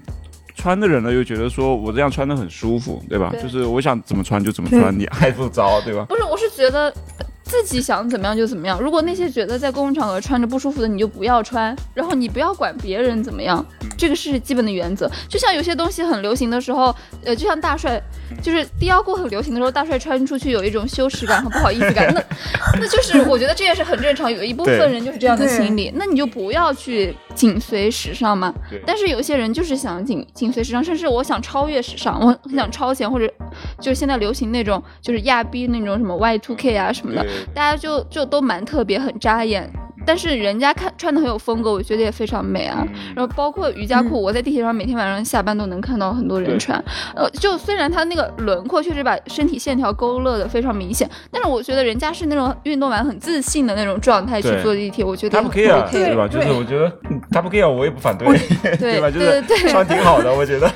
[0.55, 3.29] 穿的人呢又觉得说我这样穿的很舒服，对吧？
[3.31, 6.05] 对就是我想怎么穿就怎么穿，你爱不着，对吧？
[6.09, 6.93] 不是，我是觉得
[7.43, 8.79] 自己想怎么样就怎么样。
[8.79, 13.63] 如果那些觉得在公共场合穿着不舒服的，你就不要穿，然后你不要管别人怎么样，
[13.97, 15.09] 这个是基本的原则。
[15.27, 18.01] 就像有些东西很流行的时候，呃，就像大帅，
[18.41, 22.23] 就是低腰裤很流行的时候，大帅穿出去有一种羞耻感和不好意思感，那
[22.79, 28.53] 那就是我觉得这也是很正常，有一部分人就是这样的心理，那你就不要去紧随时尚嘛。
[28.85, 33.31] 但是有些人就是想紧紧随时尚，甚至我想超越时尚，我很想超前，或者
[33.79, 39.69] 就是现在流行那种就是亚逼那种什么 Y two K 啊什么的，大家就就都蛮特别，很扎眼。
[40.05, 42.85] 但是人家看穿的很有风格，我觉得也非常美啊。
[43.15, 46.81] 然后包括瑜伽裤，我在地铁上每天晚上下班都能看到很多人穿。
[47.15, 56.27] 呃，就虽然它那个轮廓确实把身体线条勾勒的非常明显，但是我觉得人家是那种运动完很自信的那种状态去对坐地铁，我觉得他不 care，OK 对吧？
[56.27, 58.27] 就是我觉得嗯他不 care，我也不反对，
[58.77, 59.11] 对吧？
[59.11, 60.71] 就对对穿挺好的，我觉得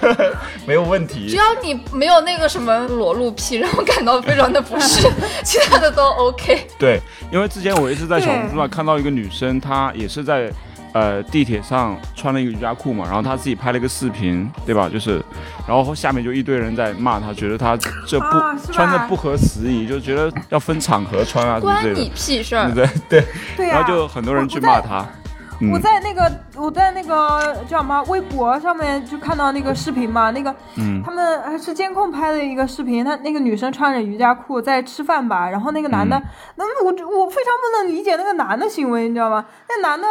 [0.65, 1.37] 没有问题只。
[1.37, 5.07] 要你没有那个什么裸露癖，让我感到非常的不适，
[5.43, 6.67] 其他的都 OK。
[6.79, 6.99] 对，
[7.31, 10.51] 因为之前我一直在小红书上看到一个女生，她也是在
[10.93, 14.87] 呃地铁上穿了一个瑜伽裤嘛，然后她自己拍了一个视频，对吧？
[14.87, 15.23] 就是，
[15.67, 22.71] 然后下面就一堆人在骂她，觉得她这不、啊穿着不合时宜，就觉得要分场合穿啊什么之类的，关你屁事儿！
[22.71, 23.23] 对对
[23.55, 25.05] 对，然后就很多人去骂她。
[25.59, 36.23] 嗯我在那个我在那个叫什么微博上面就看到那个视频嘛，那个嗯他们呃是监控拍的一个视频，他那个女生穿着瑜伽裤在吃饭吧，然后那个男的，嗯
[36.57, 39.45] 那、我我非常不能理解那个男的行为，你知道吗？
[39.69, 40.07] 那男的。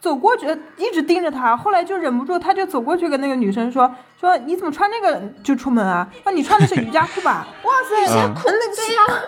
[0.00, 6.06] 走过去，一直盯着她，后来就忍不住，他就走过去跟那个女生说：“说你怎么穿这个就出门啊？
[6.24, 7.46] 啊你穿的是瑜伽裤吧？
[7.64, 8.30] 哇塞，对呀、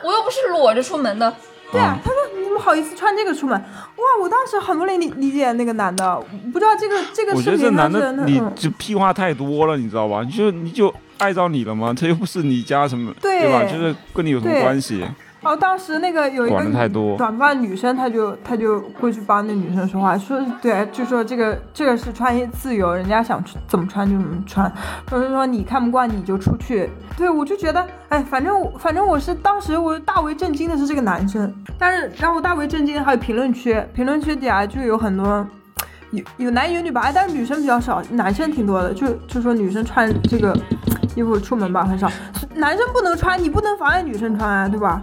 [0.04, 1.34] 我又不是裸着出门的。
[1.72, 3.58] 对啊，他说你怎么好意思穿这个出门？
[3.58, 6.18] 哇，我当时很不能理理解那个男的，
[6.52, 10.22] 不知道这个这个我觉得这视频他是男的你就屁话太多了，你知道吧？
[10.22, 11.92] 你就你就碍着你了吗？
[11.96, 13.64] 这又不是你家什么，对吧？
[13.64, 15.04] 就是跟你有什么关系？
[15.47, 24.68] 然后当时那个有一个太多短发女生，她就她就会去帮那女生说话，说对，就说这个这个是穿衣自由，人家想怎么穿就怎么穿，
[25.09, 26.90] 或者说你看不惯你就出去。
[27.16, 35.47] 对我就觉得，哎，反正我反正我是当时我大为震惊的是这个男生，但是让我大为震惊的还有评论区，评论区底下就有很多。
[36.12, 38.92] 有有男有女吧，哎但是女生比较少，男生挺多的。
[38.94, 40.57] 就就说女生穿这个
[41.14, 42.09] 衣服出门吧很少，
[42.55, 45.03] 男生不能穿，你不能妨碍女生穿啊，对吧？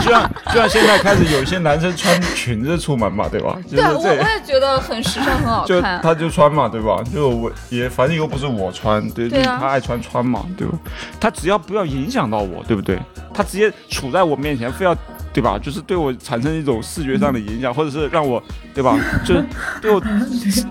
[0.00, 3.56] 就像就像现在开始有一些男生穿裙子出门嘛，对吧？
[3.68, 4.12] 就对啊，我我。
[4.12, 6.00] 也觉得很时尚，很好 就看。
[6.02, 7.02] 他就穿嘛，对吧？
[7.12, 10.74] 就我也反正又不是我穿，对，对啊他爱穿穿嘛，对吧？
[11.20, 12.98] 他只要不要影响到我，对不对？
[13.34, 14.94] 他直接处在我面前，非要
[15.32, 15.58] 对吧？
[15.58, 18.42] 就是对我产生一种视觉上的影响，或者是让我
[18.74, 18.98] 对吧？
[19.24, 19.44] 就是
[19.80, 20.02] 对我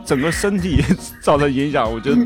[0.05, 0.84] 整个身体
[1.22, 2.18] 造成影响，我觉得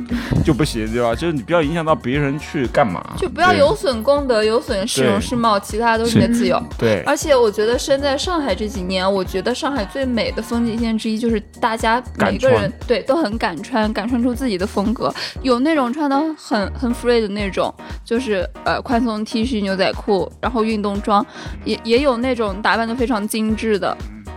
[0.44, 1.16] 就不行，对吧？
[1.16, 6.62] 就是你不要影响到别人去干嘛，就不要有损公德，有损市容市貌，其他都是你的自由。
[6.78, 15.14] 对而且我觉得身在上海这几年，我觉得上海最美的风景线之一就是大家每个人对都很敢穿，敢穿出自己的风格。
[15.42, 17.74] 有那种穿的很很 free 的那种，
[18.04, 21.26] 就是呃宽松 T 恤、牛仔裤，然后运动装，
[21.64, 23.96] 也也有那种打扮的非常精致的，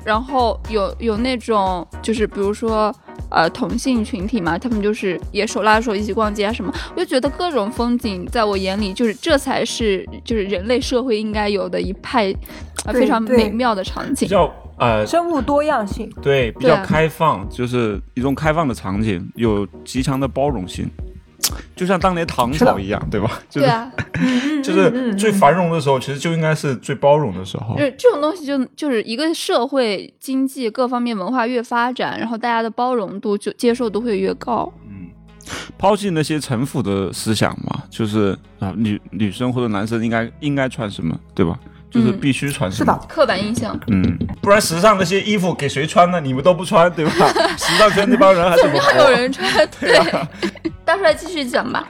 [0.09, 2.91] 然后有有那种就是比如说。
[3.31, 12.33] 呃，同性群体嘛，他们就是也手拉手一起逛街啊什么，我就觉得各种风景在我眼里，就是这才是就是人类社会应该有的一派
[12.87, 14.29] 呃非常美妙的场比景。
[14.29, 16.11] 较呃生物多样性。
[16.23, 20.89] 对比较开放，就是一种开放的场景，有极强的包容性，
[21.77, 23.31] 就像当年唐朝一样，对吧？
[23.49, 23.93] 就是对啊，
[24.63, 27.85] 就是最繁荣的时候，其实就应该是最包容的时候就。
[27.85, 34.73] 是这种东西就就是一个社会经济各方面文化越发展，然后大家的包容度就接受度会越高。
[35.79, 41.59] 抛弃那些城府的思想嘛，就是啊，女女生或者男生应该应该穿什么，对吧？
[41.91, 42.93] 就是嗯必须穿什是么。
[42.93, 44.05] 的，刻板印象，嗯，
[44.43, 46.21] 不然时尚那些衣服给谁穿呢？
[46.21, 47.13] 你们都不穿，对吧？
[47.57, 49.11] 时尚圈那帮人还怎么还有？
[49.11, 49.49] 人穿，
[49.81, 49.99] 对，
[50.89, 51.87] 大帅继续讲吧。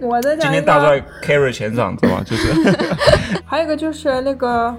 [0.00, 2.22] 我在今讲今天大帅 carry 全场，对吧？
[2.24, 2.50] 就是
[3.44, 4.74] 还有一个就是那个，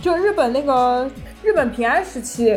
[0.00, 1.10] 就日本那个
[1.42, 2.56] 日本平安时期，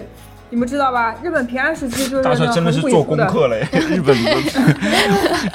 [0.53, 1.15] 你们知道吧？
[1.23, 3.67] 日本平安时期就是大帅真的是做功课嘞。
[3.73, 4.37] 日本，你 不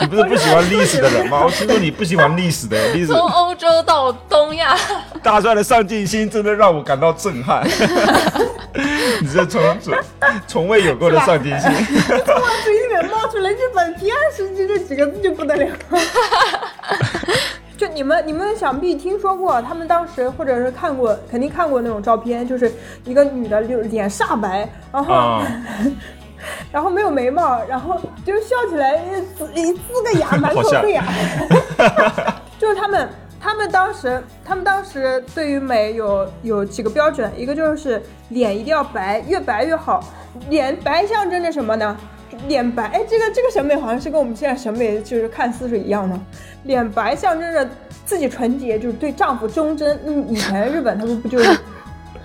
[0.01, 1.43] 你不是不喜欢历史的人吗？
[1.47, 4.77] 我听说你不喜欢历史的，历史从欧洲到东亚，
[5.23, 7.65] 大帅的上进心真的让我感到震撼。
[9.21, 9.95] 你这从从
[10.49, 11.71] 从未有过的上进心。
[11.71, 15.69] 我嘴里面冒出来“日本平安时期”这几个字就不得了。
[17.79, 22.71] 就你们，你们想必听说过，他们当时或者是看过，肯定看过那种照片，就是
[23.05, 25.47] 一个女的，就是脸煞白，然后、啊，
[26.73, 29.11] 然后没有眉毛，然后就是笑起来一
[29.41, 31.05] 呲一呲个牙，满口好像慧牙。
[32.59, 33.09] 就是他们，
[33.41, 40.03] 他们当时，他们当时对于美有有几个标准，一个就是脸一定要白，越白越好。
[40.49, 41.97] 脸白象征着什么呢？
[42.47, 46.19] 脸白，哎，这个这个审美好像是跟我们现在审美就是看似是一样的。
[46.65, 47.69] 脸白象征着
[48.05, 49.99] 自己纯洁，就是对丈夫忠贞。
[50.05, 51.59] 嗯，以前日本他们不就是，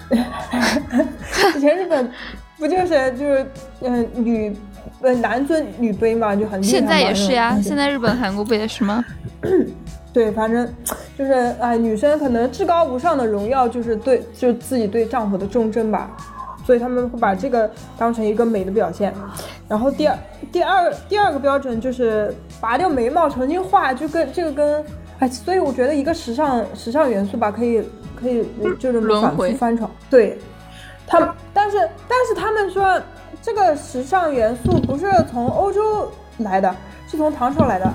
[1.55, 2.11] 以前日本
[2.57, 3.45] 不就是就是
[3.81, 4.55] 嗯、呃女
[5.01, 9.03] 呃男尊女卑嘛，就很厉害现在也是呀，现在日本、韩国不也是吗？
[10.13, 10.67] 对，反正
[11.17, 16.11] 就是哎，女生可能至高无上的荣耀就是对，就是自己对丈夫的忠贞吧，
[16.65, 19.13] 所以他们会把这个当成一个美的表现。
[19.67, 20.17] 然后第二
[20.51, 24.85] 第二第二个标准就是拔掉眉毛重新画，就跟这个跟
[25.19, 27.83] 哎，所以我觉得一个时尚时尚元素吧，可以
[28.19, 28.45] 可以
[28.79, 29.89] 就是反复翻炒。
[30.09, 30.37] 对，
[31.05, 33.01] 他们但是但是他们说
[33.41, 36.75] 这个时尚元素不是从欧洲来的，
[37.07, 37.91] 是从唐朝来的，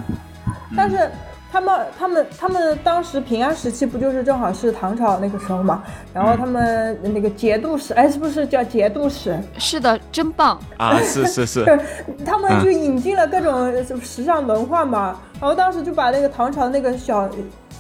[0.77, 1.11] 但是。
[1.51, 5.83] 他们他们他们当时平安时期不就是正好是唐朝那个时候嘛？
[6.13, 9.39] 然后他们那个节度使，哎，是不是叫节度使？
[9.59, 10.61] 是的，真棒。
[10.77, 11.65] 啊，是是是，
[12.25, 13.73] 他们就引进了各种
[14.03, 15.19] 时尚文化嘛。
[15.41, 17.29] 然后当时就把那个唐朝那个小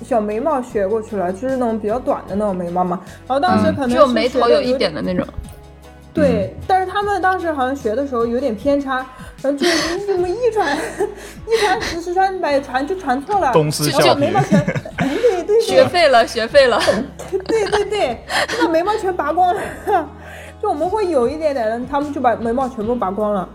[0.02, 3.00] 小眉毛学过去了，就是那种比较短的那种眉毛嘛。
[3.26, 5.26] 然后当时可能只有是眉头有一点的那种。
[6.14, 9.06] 对，但是他们当时好像学的时候有点偏差，
[9.40, 9.66] 然后就
[10.14, 14.40] 你们一传一传十，十传百，传就传错了，东施就效颦眉毛。
[14.42, 14.58] 全，
[14.96, 16.80] 哎对对学对，废了，学废了。
[17.30, 19.60] 对对对，就把眉毛全拔光了。
[20.60, 23.48] 就我们会有一点点人，他们就把眉毛全部拔光了。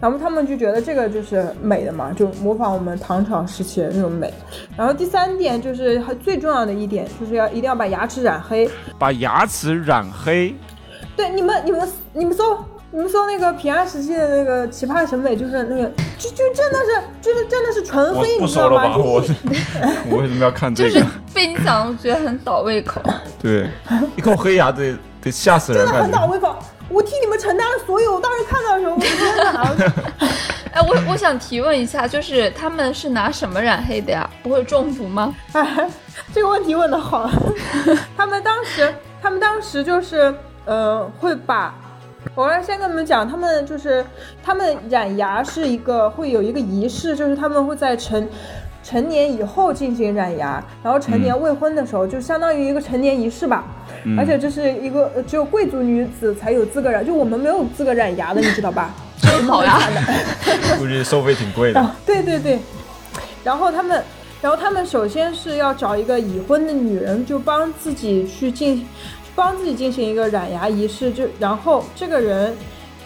[0.00, 4.32] 然后他们就觉得这个就是美的嘛，就模仿我们唐朝时期的那种美。
[4.76, 8.70] 然后第三点就是最重要的一点，就是要一定要把牙齿染黑。
[8.98, 10.54] 把牙齿染黑？
[11.16, 12.58] 对，你们你们你们搜
[12.92, 18.96] 你们说那个平安时期的那个奇葩审美，就是那个就就真的是就是真的是纯黑，你知道吗？
[18.96, 19.22] 我
[20.08, 20.90] 我为什么要看这个？
[20.90, 23.02] 就是被你讲，我觉得很倒胃口。
[23.42, 23.68] 对，
[24.16, 26.56] 一口黑牙得得吓死人，真的很倒胃口。
[26.88, 28.14] 我替你们承担了所有。
[28.14, 29.74] 我当时看到的时候，我天哪！
[30.72, 34.30] 哎，我我想提问一下，就是他们是拿什么染黑的呀？
[34.42, 35.34] 不会中毒吗？
[35.52, 35.90] 哎，
[36.32, 37.28] 这个问题问的好。
[38.16, 40.32] 他们当时，他们当时就是，
[40.64, 41.74] 呃，会把，
[42.36, 44.04] 我来先跟你们讲，他们就是
[44.42, 48.28] 他们染牙是一个会有一个仪式，就是他们会在成
[48.82, 53.64] 成年以后进行染牙，然后成年未婚的时候，就相当于一个成年仪式吧。
[54.18, 58.94] 而且这是一个只有贵族女子才有资格染，就我们没有资格染牙的，你知道吧？
[59.18, 59.80] 真好呀！
[60.78, 61.90] 估计收费挺贵的。
[62.04, 62.58] 对对对，
[63.42, 64.04] 然后他们，
[64.42, 68.86] 然后他们首先是要找一个已婚的女人，就帮自己去进，
[69.36, 71.12] 帮自己进行一个染牙仪式。
[71.12, 72.56] 就然后这个人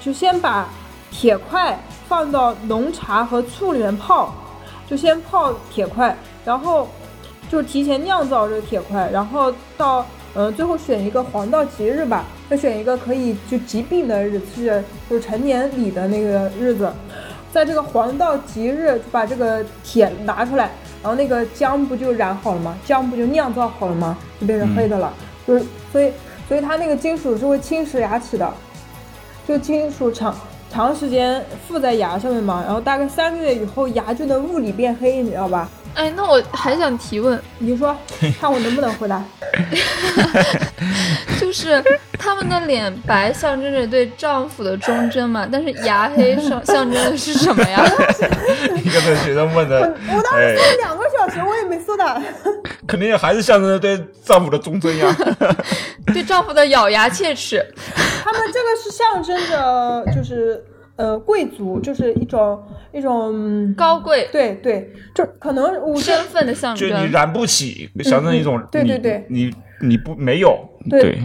[0.01, 0.66] 就先把
[1.11, 1.78] 铁块
[2.09, 4.33] 放到浓茶和醋里面泡，
[4.89, 6.16] 就先泡铁块，
[6.47, 6.89] 然后
[7.51, 10.07] 就提前酿造这个铁块，然后到。
[10.33, 16.89] 嗯，最后选一个黄道吉日吧，再选一个可以就疾病的日子，是就是成年礼的那个日子，
[17.53, 20.70] 在这个黄道吉日就把这个铁拿出来，
[21.03, 22.78] 然后那个姜不就染好了吗？
[22.87, 24.16] 姜不就酿造好了吗？
[24.41, 25.12] 就变成黑的了。
[25.45, 26.12] 就是所以
[26.49, 28.53] 所以它那个金属是会侵蚀牙齿的，
[29.47, 30.34] 就金属长
[30.70, 35.68] 长时间附在牙上面嘛，然后大概三个月以后牙就能物理变黑，你知道吧？
[35.95, 37.97] 哎，那我还想提问，你说，
[38.41, 39.22] 看我能不能回答？
[41.41, 41.82] 就是
[42.18, 47.84] 他们的脸白象征着对丈夫的忠贞嘛，但是牙黑象象征的是什么呀？
[48.82, 52.20] 一个被学生问的，我当时搜两个小时，我也没搜到。
[52.86, 55.14] 肯定还是象征着对丈夫的忠贞呀，
[56.12, 57.64] 对丈夫的咬牙切齿。
[58.22, 60.64] 他们这个是象征着，就是。
[61.01, 70.59] 呃，贵族就是一种一种高贵，对对，就可能身份的象征，就你染不起，象征一种，对对对，你你不没有，
[70.90, 71.18] 对。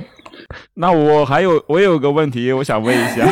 [0.76, 3.28] 那我还有我有个问题，我想问一下，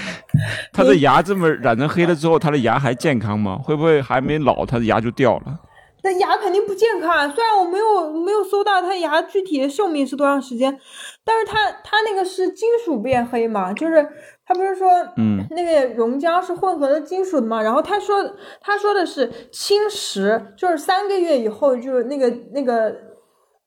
[0.74, 3.58] 他的牙这么染成黑了之后，他的牙还健康吗？
[3.64, 5.60] 会不会还没老，他的牙就掉了？
[6.04, 10.78] 那牙肯定不健康，虽然我没有没有搜到他牙具体的寿命是多长时间，
[11.24, 14.06] 但是他他那个是金属变黑嘛，就是
[14.48, 14.88] 他不是说，
[15.18, 18.16] 嗯，那个溶胶是混合的金属的嘛，然后他说
[18.62, 22.90] 他说的是侵蚀，就是三个月以后就是那个那个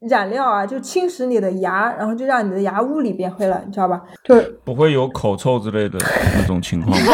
[0.10, 4.02] 染料啊就侵蚀你的牙，然后就让你的牙物理变黑了，你知道吧？
[4.24, 6.00] 就是不会有口臭之类的
[6.36, 7.14] 那种情况吗？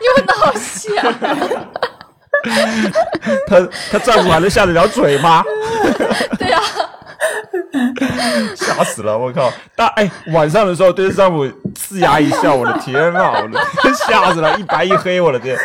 [0.00, 1.12] 你问的好细啊！
[3.48, 5.42] 他他丈夫还能下得了嘴吗？
[6.38, 6.60] 对呀，
[8.56, 9.16] 吓死了！
[9.18, 11.44] 我靠，大哎，晚上的时候对着丈夫
[11.74, 15.56] 呲牙一笑，我的天呐，我的天， 吓死了，一白一黑，我的天，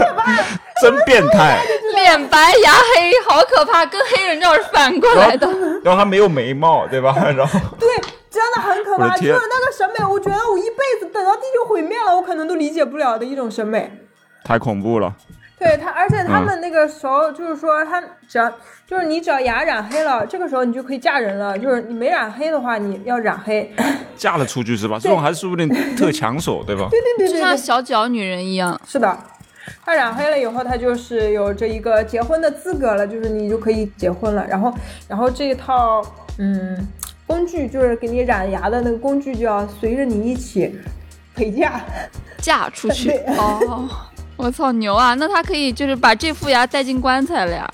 [0.80, 1.62] 真变态！
[1.94, 5.46] 脸白牙黑，好可怕，跟黑人照是反过来的。
[5.82, 7.14] 然后他没有眉毛，对吧？
[7.36, 7.88] 然后对，
[8.30, 9.16] 真的很可怕。
[9.16, 13.90] 就是那个审美，我觉得我一辈子等到地球毁灭了，我可能都理解不了的一种审美。
[14.44, 15.14] 太恐怖了。
[15.58, 17.98] 对他，而且他们那个时候就是说，他
[18.28, 18.52] 只要
[18.86, 21.58] 就是你只要牙染黑了，这个时候你就可以嫁人了。
[21.58, 23.74] 就是你没染黑的话，你要染黑，
[24.16, 24.98] 嫁了出去是吧？
[25.00, 26.88] 这种还是说不定特抢手，对吧？
[26.90, 28.78] 对对对，就像小脚女人一样。
[28.86, 29.18] 是的，
[29.82, 34.46] 他染黑了以后，他就是有这一个结婚的资格了，就是你就可以结婚了。
[34.46, 34.74] 然后，
[35.08, 36.02] 然后这一套
[36.38, 36.86] 嗯
[37.26, 40.78] 工具，就是给你染牙的那个工具，就要随着你一起
[41.34, 41.80] 陪嫁，
[42.42, 43.88] 嫁出去 哦。
[44.36, 45.14] 我操牛啊！
[45.14, 47.68] 那他可以就是把这副牙带进棺材了呀？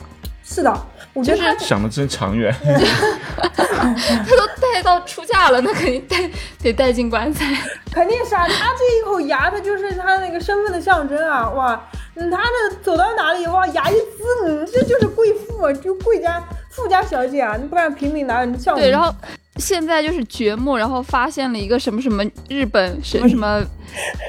[0.45, 2.55] 是的，我觉得想的真长远。
[2.63, 7.47] 他都带到出嫁了，那肯定带得带进棺材。
[7.93, 11.49] 肯定是啊，他这一口牙，他就是他那个身份的象征啊！
[11.51, 11.81] 哇，
[12.15, 17.57] 他的走到哪里哇，牙一呲，嗯，这就是贵妇，就贵家富家小姐啊！
[17.61, 18.77] 你不然平民哪有像？
[18.77, 19.15] 对，然后。
[19.57, 23.63] 现在就是掘墓，然后发现了一个什么什么日本什么什么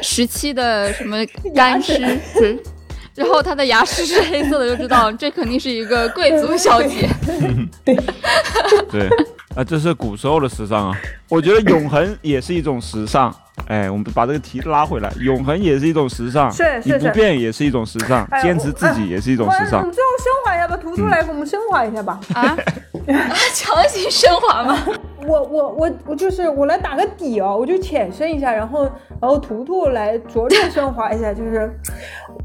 [0.01, 1.17] 时期的什么
[1.55, 2.01] 干尸，
[3.15, 7.07] 然后他的牙齿是黑色的，就知道 这肯定是一个贵族小姐。
[7.85, 7.95] 对
[8.91, 9.07] 对，
[9.55, 10.97] 啊，这是古时候的时尚啊！
[11.29, 13.33] 我觉得永恒也是一种时尚。
[13.67, 19.79] 哎，我们把这个题拉回来，永恒也是一种时尚，是你不变也是一种时尚，坚持自己也是一种时尚。
[19.79, 22.19] 我们最后升华一下吧，图图来给我们升华一下吧。
[22.33, 22.57] 啊，
[23.53, 24.83] 强行升华吗？
[25.27, 28.83] 我我我我就是我来打个底哦，我就浅深一下，然后
[29.21, 31.69] 然后图图来着重 升华一下，就是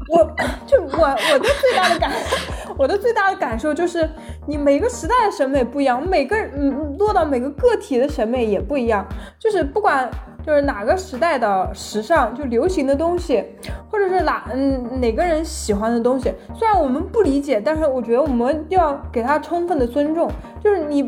[0.09, 0.31] 我
[0.65, 2.11] 就我我的最大的感，
[2.77, 4.09] 我的最大的感受就是
[4.47, 9.05] 你每个时代的审美不一样，每个嗯落到每个个体的审美也不一样，
[9.39, 10.09] 就是不管。
[10.49, 13.43] 就是哪个时代的时尚就流行的东西，
[13.91, 20.27] 或者是哪嗯哪个人喜欢的东西，虽然我们不理解，但是我觉得我们要给他充分的尊重。
[20.59, 21.07] 就是你，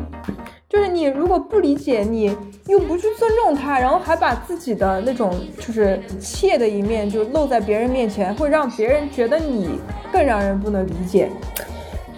[0.68, 2.36] 就是你如果不理解，你
[2.66, 9.80] 又不去尊重他，然后还把自己的那种就是怯的一面就露在别人面前，会让别人觉得你
[10.12, 11.28] 更让人不能理解。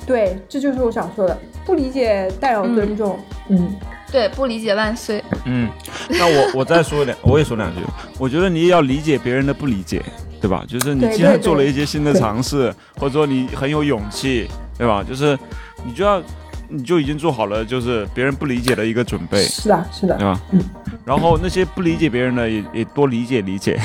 [0.06, 3.18] 对，这就是我想说的，不理解但要尊重。
[3.48, 3.74] 嗯。
[4.14, 5.20] 对，不理解万岁。
[5.44, 5.68] 嗯，
[6.08, 7.80] 那我我再说两，我也说两句。
[8.16, 10.00] 我觉得你也要理解别人的不理解，
[10.40, 10.64] 对吧？
[10.68, 14.48] 就是你既然做了一些新的尝试，或者说你很有勇气，
[14.78, 15.02] 对吧？
[15.02, 15.36] 就是
[15.84, 16.22] 你就要，
[16.68, 19.42] 你就已经做好了，就是别人不理解的一个准备。
[19.42, 20.40] 是的，是的，对吧？
[20.52, 20.60] 嗯。
[21.04, 23.76] 然后那些不理解别人的，也也多理解理解。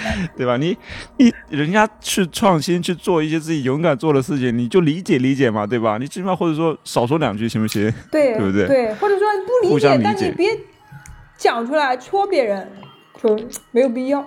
[0.36, 0.56] 对吧？
[0.56, 0.76] 你
[1.18, 5.98] 你人家去创新去做一些自己勇敢做的事情，你就理解理解嘛，对吧？
[5.98, 7.92] 你起码或者说少说两句行不行？
[8.10, 8.66] 对，对不对？
[8.66, 9.26] 对，或者说
[9.62, 10.48] 不理解，但你别
[11.36, 12.70] 讲出来戳别人，
[13.22, 13.38] 就
[13.70, 14.26] 没有必要。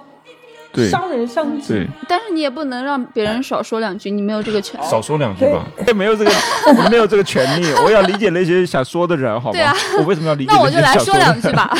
[0.91, 4.78] 伤人伤己， 但是你也不能让别人少说两句，你没有这个权。
[4.84, 6.32] 少说两句吧，也没有这个，
[6.68, 7.66] 我没有这个权利。
[7.86, 9.74] 我要理解那些想说的人，好吗？
[9.99, 10.51] 我为什么要理解？
[10.51, 11.74] 那我就来说两句吧。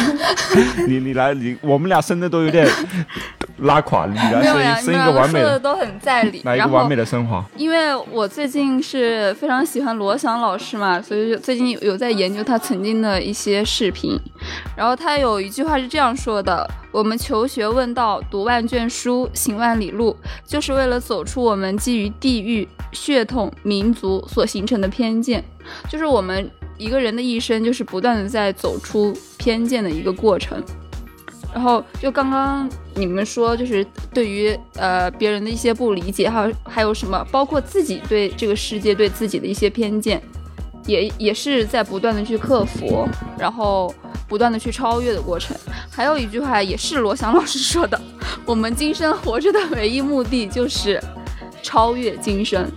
[0.88, 2.66] 你你来，你我们俩生的都有点
[3.60, 6.42] 拉垮， 你来生生一个完美的，都很在理。
[6.44, 7.44] 来一个完美的升华。
[7.58, 14.18] 因为我最近是非常喜欢罗翔老师嘛，所以最近有在研究他曾经的一些视频。
[14.78, 25.44] 然后他有一句话是这样说的：“我们求学问道，读万卷。”书行万里路，就是为了走出我们基于地域、血统、民族所形成的偏见。
[25.90, 30.64] 就是我们一个人的一生，就是不断的在走出偏见的一个过程。
[31.56, 33.84] 然后，就刚刚你们说，就是
[34.14, 40.22] 对于呃别人的一些不理解，还有还有什么，包括自己对这个世界、对自己的一些偏见，
[40.86, 43.08] 也也是在不断的去克服，
[43.40, 43.92] 然后。
[44.28, 45.56] 不断的去超越的过程，
[45.92, 48.02] 还有一句话也是罗翔老师说的：
[48.44, 51.00] 我们今生活着的唯一目的就是
[51.62, 52.68] 超越今生。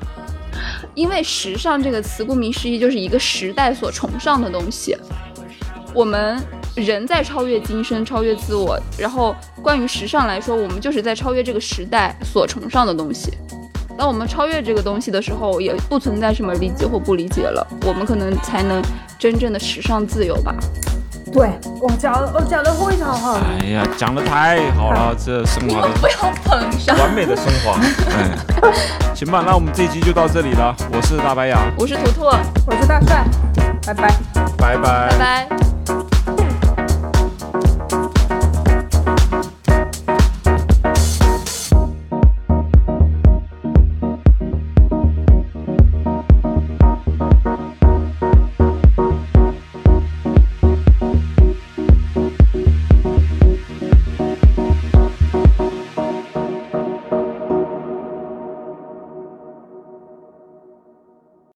[0.95, 4.95] 因为时尚这个词，顾名思义就是一个时代所崇尚的东西。
[5.95, 6.39] 我们
[6.79, 8.79] 人在超越今生，超越自我。
[8.97, 13.33] 然后关于时尚来说，我们就是在超越这个时代所崇尚的东西。
[13.97, 18.81] 当我们超越这个东西的时候，也不存在什么理解或不理解了，我们可能才能
[19.19, 20.55] 真正的时尚自由吧。
[21.33, 21.51] 对
[21.81, 23.35] 我讲，我讲的非常好。
[23.61, 27.79] 哎呀，讲的太好了，这升华的不要捧上，完美的升华。
[28.17, 28.39] 哎，
[29.15, 30.75] 行吧，那我们这一期就到这里了。
[30.93, 32.25] 我是大白羊，我是图图，
[32.67, 33.27] 我是大帅，
[33.85, 34.15] 拜拜，
[34.57, 35.98] 拜拜，拜拜。